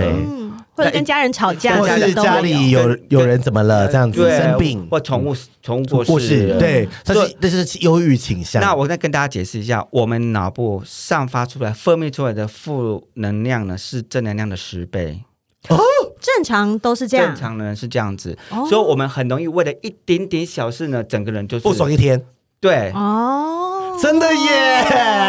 [0.75, 8.61] 或者跟家人吵架，或者是家里有有人怎么了，这样子生病，或宠物宠物过世，对，这是这是忧郁倾向。
[8.61, 15.21] 那我再跟大家解释一下，我们脑部散发出来、分泌出来的负能量呢，是正能量的十倍。
[15.69, 15.79] 哦，
[16.21, 18.37] 正常都是这样，正常人是这样子，
[18.69, 22.21] 所以我们很容易为了一点点小事呢，整个人就是不爽一天。
[22.59, 24.85] 对，哦，真的耶！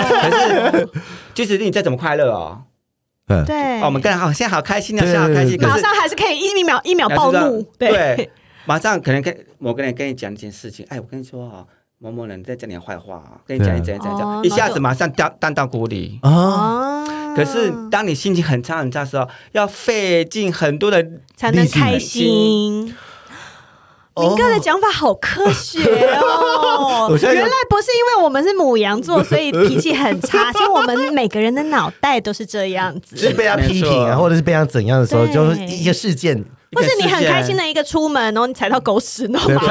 [0.09, 0.89] 可是
[1.35, 2.63] 即使你再怎么快乐哦，
[3.29, 8.31] 嗯，对，哦，我们更好现在好开心啊，现在好开心，马上还是可以一秒一秒暴怒，对，
[8.65, 11.65] 马上可能跟某个人跟你讲一件事情，哎，我跟你说啊，
[11.99, 16.19] 某某人在讲你坏话啊，跟你讲一讲讲讲，一下子马上掉荡到谷底。
[16.23, 17.05] 啊。
[17.35, 21.07] 可是当你心情很差很差的时候，要费尽很多的
[21.37, 22.95] 才能开心。
[24.19, 25.79] 明哥的讲法好科学
[26.21, 27.09] 哦！
[27.21, 30.51] 原来不是因为我们是母羊座，所以脾气很差。
[30.53, 36.43] 是我们每个人的脑袋都是这样子，是被他批评啊，或者是被他怎样的时候，就是一个事件，
[36.73, 39.63] 或是你很开心的一个出门，然后你踩到狗屎，然后马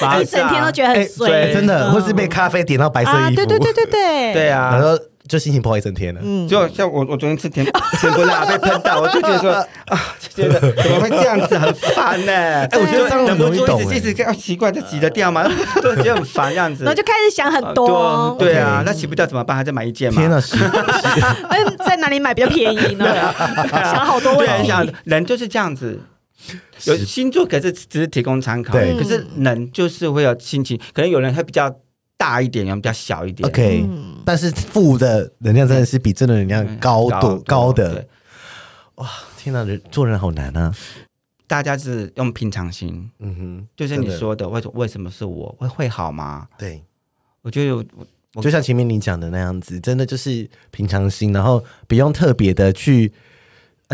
[0.00, 4.80] 上一整天都觉得很衰，真的，或是被咖啡点到白色衣服，对对对对对，对啊。
[5.28, 7.64] 就心情不好一整天了，嗯，就像我我昨天吃甜
[8.00, 9.50] 甜不辣被喷到，我就觉得说
[9.86, 12.32] 啊，就觉得怎么会这样子，很烦呢？
[12.32, 15.44] 哎，我觉得这样很容易懂，一直一直要习惯，这洗得掉吗？
[15.80, 19.56] 就觉得很烦这样子，然后就开始想很多，对啊，那洗不掉怎么办？
[19.56, 20.20] 还再买一件吗？
[20.20, 20.38] 天哪，
[21.50, 23.06] 嗯，在哪里买比较便宜呢？
[23.70, 26.00] 想好多问题，想人就是这样子，
[26.84, 31.74] 有星座可是只是提供参考，可是人就是会有心情，可能有人会比较。
[32.16, 33.48] 大一点，然后比较小一点。
[33.48, 33.88] OK，
[34.24, 38.06] 但是负的能量真的是比正的能量高多高的。
[38.96, 40.74] 哇，天哪，人做人好难啊！
[41.46, 46.48] 大家是用平常心，嗯哼，就是你说的，为什为什么是我会会好吗？
[46.56, 46.82] 对，
[47.42, 47.74] 我觉得
[48.34, 53.12] 我就像前面你讲的那样子，真的就是平常心，然后不用特别的去。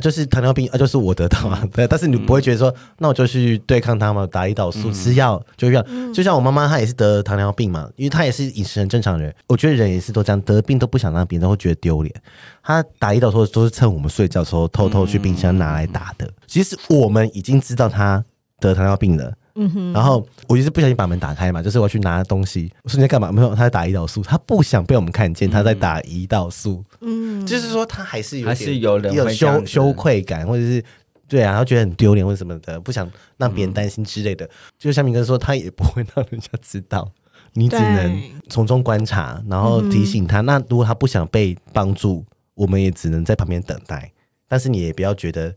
[0.00, 6.14] 就是糖尿病啊，就是我得到啊，对，但是你不会觉得说，那我就去对抗它嘛，打胰岛素，吃药，就这样。
[6.14, 9.34] 就像我妈妈，她也是得糖尿病嘛，因为她也是饮食很正常的人。
[9.46, 12.14] 我觉得人也是都这样，得病都不想让别人会觉得丢脸。
[12.62, 16.30] 她打胰岛素都是趁我们睡觉的时候偷偷去冰箱拿来打的。
[16.46, 18.24] 其实我们已经知道她
[18.60, 19.32] 得糖尿病了。
[19.60, 22.72] 嗯哼，然后我就是不小心把门打开嘛，就是我要去拿东西。
[22.84, 23.32] 我说你在干嘛？
[23.32, 26.84] 没有，他在打胰岛素，他不想被我们看见，他在打胰岛素。
[27.00, 30.82] 嗯，就是说他还是有点还是有人有羞羞愧感，或者是
[31.26, 34.44] 对啊，他觉得很丢脸或者什么的，不想让别人担心之类的。
[34.46, 37.10] 嗯、就像明哥说，他也不会让人家知道，
[37.54, 40.40] 你只能从中观察，然后提醒他。
[40.40, 44.12] 嗯、那如果他不想被帮助，我们也只能在旁边等待。
[44.46, 45.54] 但是你也不要觉得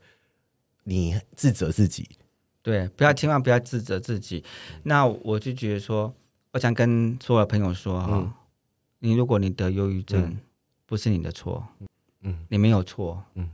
[0.86, 2.10] 你自责自己。
[2.64, 4.44] 对，不要千万不要自责自己。
[4.84, 6.14] 那我就觉得说，
[6.52, 8.32] 我想跟所有朋友说哈，嗯、
[9.00, 10.38] 你如果你得忧郁症，嗯、
[10.86, 11.68] 不是你的错，
[12.22, 13.50] 嗯，你没有错，嗯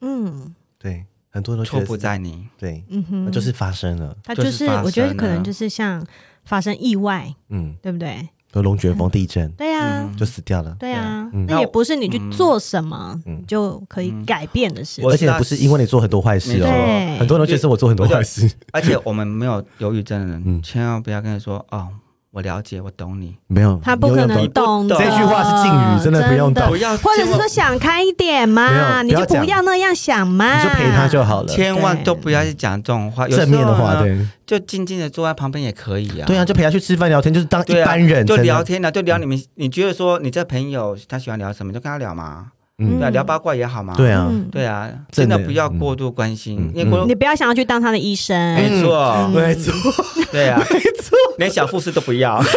[0.00, 6.06] 嗯，对，很多人都错不在你，对，嗯哼，那就是发生了，它就是我觉得可能就是像
[6.44, 8.28] 发生意外，嗯，对不对？
[8.60, 10.76] 龙卷风、地震，对呀，就死掉了。
[10.78, 17.16] 对呀，那也不是你去做什么就可以改变的事情，而且不是因为你做很多坏事哦。
[17.18, 21.88] 很多人就是我做很多坏事，而且我们没有忧郁症的人，千万不要跟他说哦。
[22.32, 23.36] 我了解，我懂你。
[23.46, 24.96] 没有，他不可能懂的。
[24.96, 26.66] 这句话是敬语，真的不用懂。
[26.66, 31.48] 或者是说想开一点嘛，你就不要那样想嘛，你就陪他就好了。
[31.48, 36.24] 千万都不要去讲这种话，正面的话，对，就静静的坐在旁边也可以啊。
[36.26, 39.38] 对啊，就陪他去吃饭聊天，就是当一般人，就聊天了，就聊你们。
[39.56, 42.46] 你觉得说你这朋友他喜欢聊什么，就跟他聊嘛。
[42.78, 43.94] 嗯，对，聊八卦也好嘛。
[43.96, 48.36] 对啊，对啊，真的不要过度关心，因为你不要想要去当他的医生。
[48.54, 49.72] 没错，没错，
[50.32, 52.40] 对啊， 没错，连小护士都不要。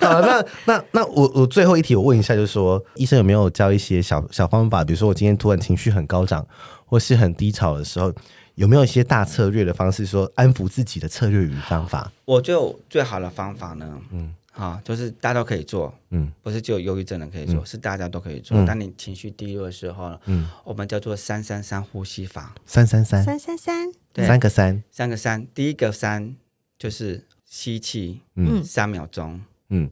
[0.00, 4.84] 好，那那那我我最后一题，我问一下，就是说，医生有没有教一些小小方法？
[4.84, 6.46] 比如说，我今天突然情绪很高涨，
[6.84, 8.12] 或是很低潮的时候，
[8.54, 12.10] 有没有一些大策略的方式，说安抚自己的策略与方法？
[12.24, 14.32] 我就最好的方法呢，嗯。
[14.56, 18.64] 好，就是大家都可以做，嗯，不是只有忧郁症人可以做，是大家都可以做。
[18.64, 25.46] 当你情绪低落的时候，嗯，我们叫做三三三呼吸法，三三三，三三三，对，三个三，三个三。
[25.52, 26.34] 第一个三
[26.78, 29.38] 就是吸气，嗯，三秒钟，
[29.68, 29.90] 嗯，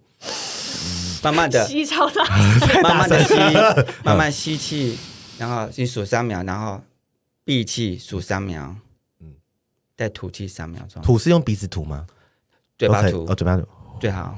[1.22, 2.24] 慢慢的 吸超大，
[2.82, 3.34] 慢慢的吸，
[4.02, 4.98] 慢慢吸气，
[5.36, 6.80] 然后你数三秒，然后
[7.44, 8.74] 闭气数三秒，
[9.20, 9.34] 嗯，
[9.94, 11.02] 再吐气三秒钟。
[11.02, 12.06] 吐是用鼻子吐吗？
[12.78, 13.68] 嘴巴吐，哦，嘴巴吐。
[14.00, 14.34] 最好。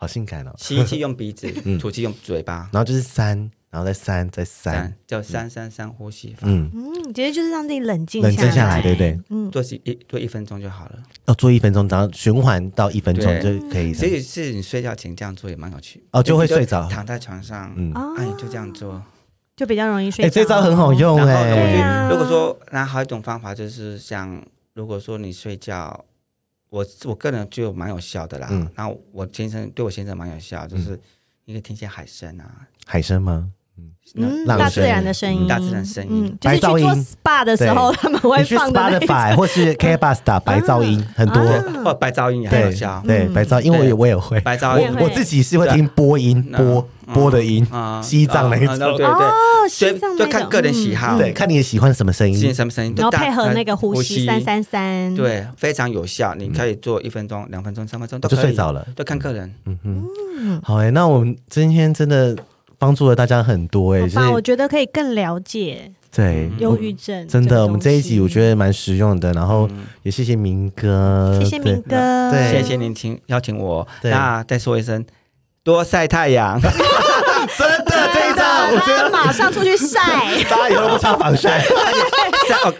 [0.00, 0.54] 好性感哦！
[0.56, 3.36] 吸气用鼻子， 吐气用嘴巴，然后就是三，
[3.68, 6.44] 然后再三，再三，叫三三三呼吸法。
[6.44, 9.20] 嗯嗯，其实就是让自己冷静冷静下来，对不对？
[9.28, 10.98] 嗯，做一做一分钟就好了。
[11.26, 13.92] 哦，做一分钟，然后循环到一分钟就可以。
[13.92, 16.02] 所以是你睡觉前这样做也蛮有趣。
[16.12, 19.02] 哦，就会睡着，躺在床上，嗯，啊，你，就这样做，
[19.54, 20.24] 就比较容易睡。
[20.24, 22.08] 哎，这招很好用哎。
[22.10, 24.42] 如果说那还有一种方法，就是像
[24.72, 26.06] 如果说你睡觉。
[26.70, 30.98] 我我个人就蛮有效的啦，然后我先生对我先生蛮有效，就是
[31.44, 33.52] 你可以听些海声啊，海声吗？
[34.16, 38.80] 嗯，大自然的声音，大自然声音，就是去做 SPA 的时候他们会放的。
[38.80, 41.40] Spotify 或是 K b u s 打白噪音很多，
[41.84, 43.00] 或白噪音也很有效。
[43.06, 47.64] 对，白噪音我也我也会，白噪音我自己是会听播音播播的音，
[48.02, 48.76] 西藏那一种。
[48.78, 56.34] 对对哦，西藏就看个人喜好，对，看你喜欢什么声音，什么声音，然后配合那个呼吸三三三，对，非常有效。
[56.34, 59.54] 你可以做一分钟、两分钟、三分钟，就睡着了，就看个人。
[59.66, 62.36] 嗯哼，好哎，那我们今天真的。
[62.80, 67.28] 帮助了大家很多哎，就是我觉得可以更了解对忧郁症。
[67.28, 69.68] 真的，我们这一集我觉得蛮实用的，然后
[70.02, 73.86] 也谢谢明哥，谢谢明哥，对，谢谢您请邀请我。
[74.02, 75.04] 那再说一声，
[75.62, 76.58] 多晒太阳。
[77.58, 80.00] 真的，这一招我觉得 马上出去晒，
[80.48, 81.58] 大家以后不擦防晒，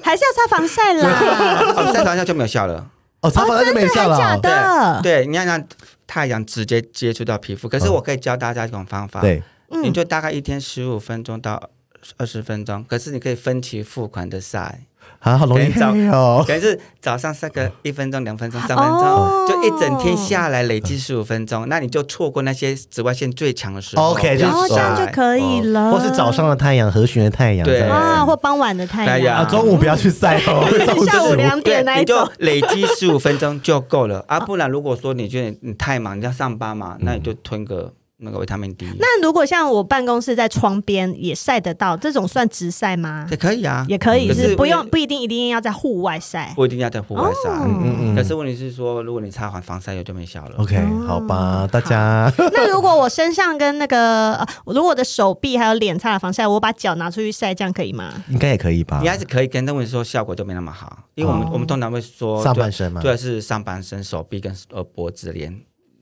[0.02, 1.92] 还是要擦防晒啦。
[1.92, 2.86] 晒防晒就没有效了。
[3.20, 4.16] 哦，擦防晒就没有效了。
[4.16, 5.00] 假的？
[5.02, 5.62] 对，你要让
[6.06, 7.68] 太阳直接接触到皮肤。
[7.68, 9.20] 可是我可以教大家一种方法。
[9.20, 9.42] 对。
[9.82, 11.70] 你就大概一天十五分钟到
[12.16, 14.80] 二十分钟，可是你可以分期付款的晒，
[15.20, 15.70] 啊，好容易
[16.08, 16.42] 哦。
[16.46, 24.12] 可能是早上晒个一分钟、两分钟、三分钟，就一整天下来累计十五分钟，那你就错过那些紫外线最强的时候。
[24.12, 24.46] OK，这
[24.76, 25.92] 样就可以了。
[25.92, 29.36] 或是早上的太阳、和煦的太阳，对啊，或傍晚的太阳。
[29.36, 30.66] 啊，中午不要去晒哦，
[31.06, 34.40] 下午两点那一种，你就累积十五分钟就够了啊。
[34.44, 37.92] 不然如果说你觉得你太忙，你要上班嘛，那你就吞个。
[38.20, 38.86] 那个维他命 D。
[38.98, 43.26] 那如果像我办公室在窗边也晒得到，这种算直晒吗？
[43.30, 47.50] 也可以啊，也可以是不用不一定一定要在户外晒，不一定要在户外晒。
[47.50, 48.16] 嗯嗯嗯。
[48.16, 50.56] 可是问题是说，如果你擦完防晒油就没效了。
[50.58, 52.32] OK，好吧，大家。
[52.52, 58.12] 那如果我身上跟那个，如果我的手臂还有脸擦了防晒，我把脚拿出去晒，这样可以吗？
[58.28, 58.98] 应该也可以吧。
[59.00, 65.60] 应该是可以，跟但问题说效果就没那么好，因为我们我们通常会说上半身嘛，对，是上半身、手臂跟呃脖子、脸。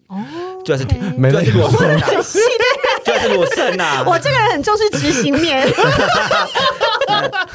[0.09, 0.17] 哦，
[0.65, 0.85] 就是
[1.17, 2.39] 没那么细。
[3.09, 4.05] 就是裸肾呐！
[4.07, 5.67] 我这个人很重视执行面，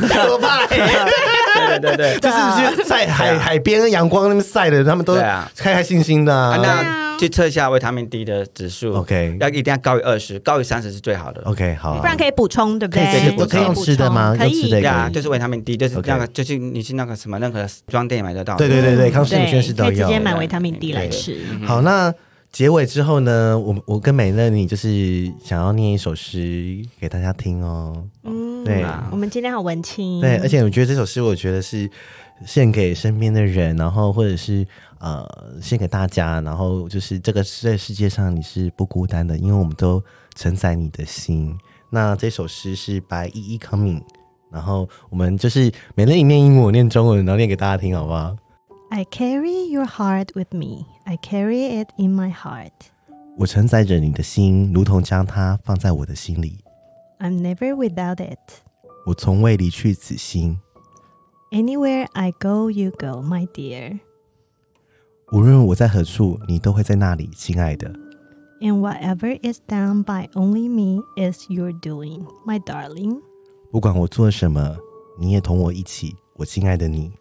[0.10, 0.66] 可怕！
[0.66, 2.36] 对对对，就是
[2.76, 5.46] 去晒海海边阳光那边晒的，他们都开
[5.76, 6.58] 开心心的。
[6.58, 11.44] 那去测一下维他命 D 的指数，OK，要一定要高于二十，高于三十是最好的。
[11.46, 13.04] OK，好，不然可以补充，对不对？
[13.06, 14.36] 可以可以吃的吗？
[14.36, 18.56] 可以呀，就是维他命 D，就是那个，就是你去那个什么任何装店买得到。
[18.56, 21.38] 对对对对，康师美是都有，可以直接买维他命 D 来吃。
[21.68, 22.12] 好，那。
[22.54, 28.08] 结尾之后呢，我我跟美乐你就是想要念一首诗给大家听哦。
[28.22, 30.22] 嗯，对，我们今天好文青。
[30.22, 31.90] 对，而且我觉得这首诗，我觉得是
[32.46, 34.64] 献给身边的人，然后或者是
[35.00, 35.28] 呃
[35.60, 40.00] 献给大家，然后就是这个在世界上你是不孤单的，因为我们都
[40.36, 41.58] 承载你的心。
[41.90, 44.04] 那这首诗是白依依 coming，
[44.52, 48.36] 然后我们就是美乐你念英文，我念中文，然后念给大家听，好不好
[48.92, 50.86] ？I carry your heart with me.
[51.05, 52.73] I carry it in my heart.
[53.37, 56.59] 我承载着你的心，如同将它放在我的心里。
[57.19, 58.39] I'm never without it.
[59.07, 60.59] 我从未离去此心。
[61.51, 64.01] Anywhere I go, you go, my dear.
[65.33, 67.93] 无论我在何处，你都会在那里，亲爱的。
[68.61, 73.21] And whatever is done by only me is your doing, my darling.
[73.71, 74.77] 不管我做什么，
[75.19, 77.13] 你也同我一起，我亲爱的你。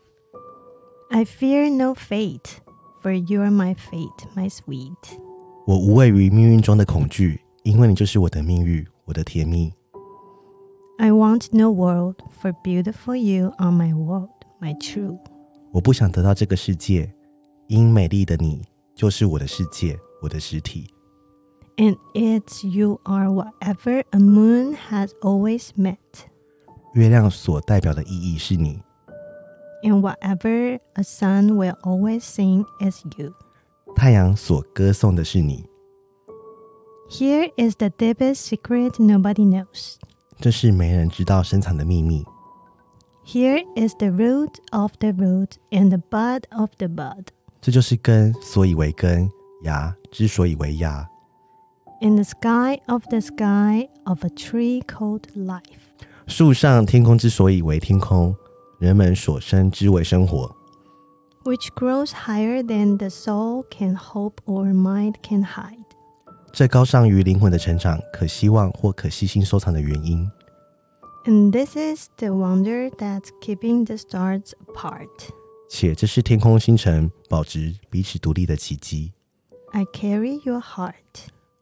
[1.10, 2.58] I fear no fate,
[3.02, 5.20] for you are my fate, my sweet.
[5.66, 9.74] 我无畏于命运中的恐惧，因为你就是我的命运，我的甜蜜。
[10.98, 15.20] I want no world, for beautiful you are my world, my true.
[15.72, 17.14] 我不想得到这个世界，
[17.68, 18.64] 因美丽的你
[18.96, 20.88] 就是我的世界，我的实体。
[21.76, 25.98] And it's you are whatever a moon has always met.
[26.94, 28.82] 月亮所代表的意义是你。
[29.84, 33.34] And whatever a sun will always sing is you。
[33.96, 35.66] 太阳所歌颂的是你。
[37.10, 39.96] Here is the deepest secret nobody knows。
[40.40, 42.26] 这是没人知道深藏的秘密。
[43.26, 47.28] Here is the root of the root and the bud of the bud。
[47.62, 49.30] 这就是根，所以为根；
[49.64, 51.08] 芽之所以为芽。
[52.02, 55.62] In the sky of the sky of a tree called life。
[56.28, 58.36] 树上天空之所以为天空。
[58.82, 60.56] 人们所称之为生活，
[61.44, 65.78] which grows higher than the soul can hope or mind can hide。
[66.52, 70.30] 这高尚于灵魂的成长，可希望或可细心收藏的原因。
[71.26, 75.10] And this is the wonder that's keeping the stars apart。
[75.70, 79.12] 且这是天空星辰保持彼此独立的奇迹。
[79.74, 80.94] I carry your heart。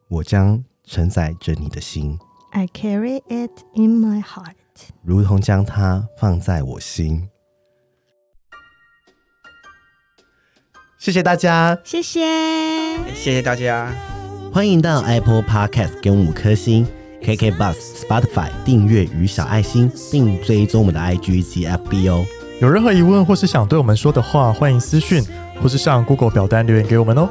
[0.08, 2.18] 我将承载着你的心。
[2.52, 4.54] I carry it in my heart。
[5.03, 7.27] 如同将它放在我心。
[10.97, 12.21] 谢谢大家，谢谢，
[13.15, 13.91] 谢谢大家。
[14.53, 16.85] 欢迎到 Apple Podcast 给我们五颗星
[17.23, 22.23] ，KK Bus、Spotify 订阅与小爱心，并追踪我们的 IG 及 FB 哦。
[22.59, 25.23] 有任何疑问或是想对我们说的话，欢迎私讯
[25.61, 27.27] 或是上 Google 表单留言给我们哦。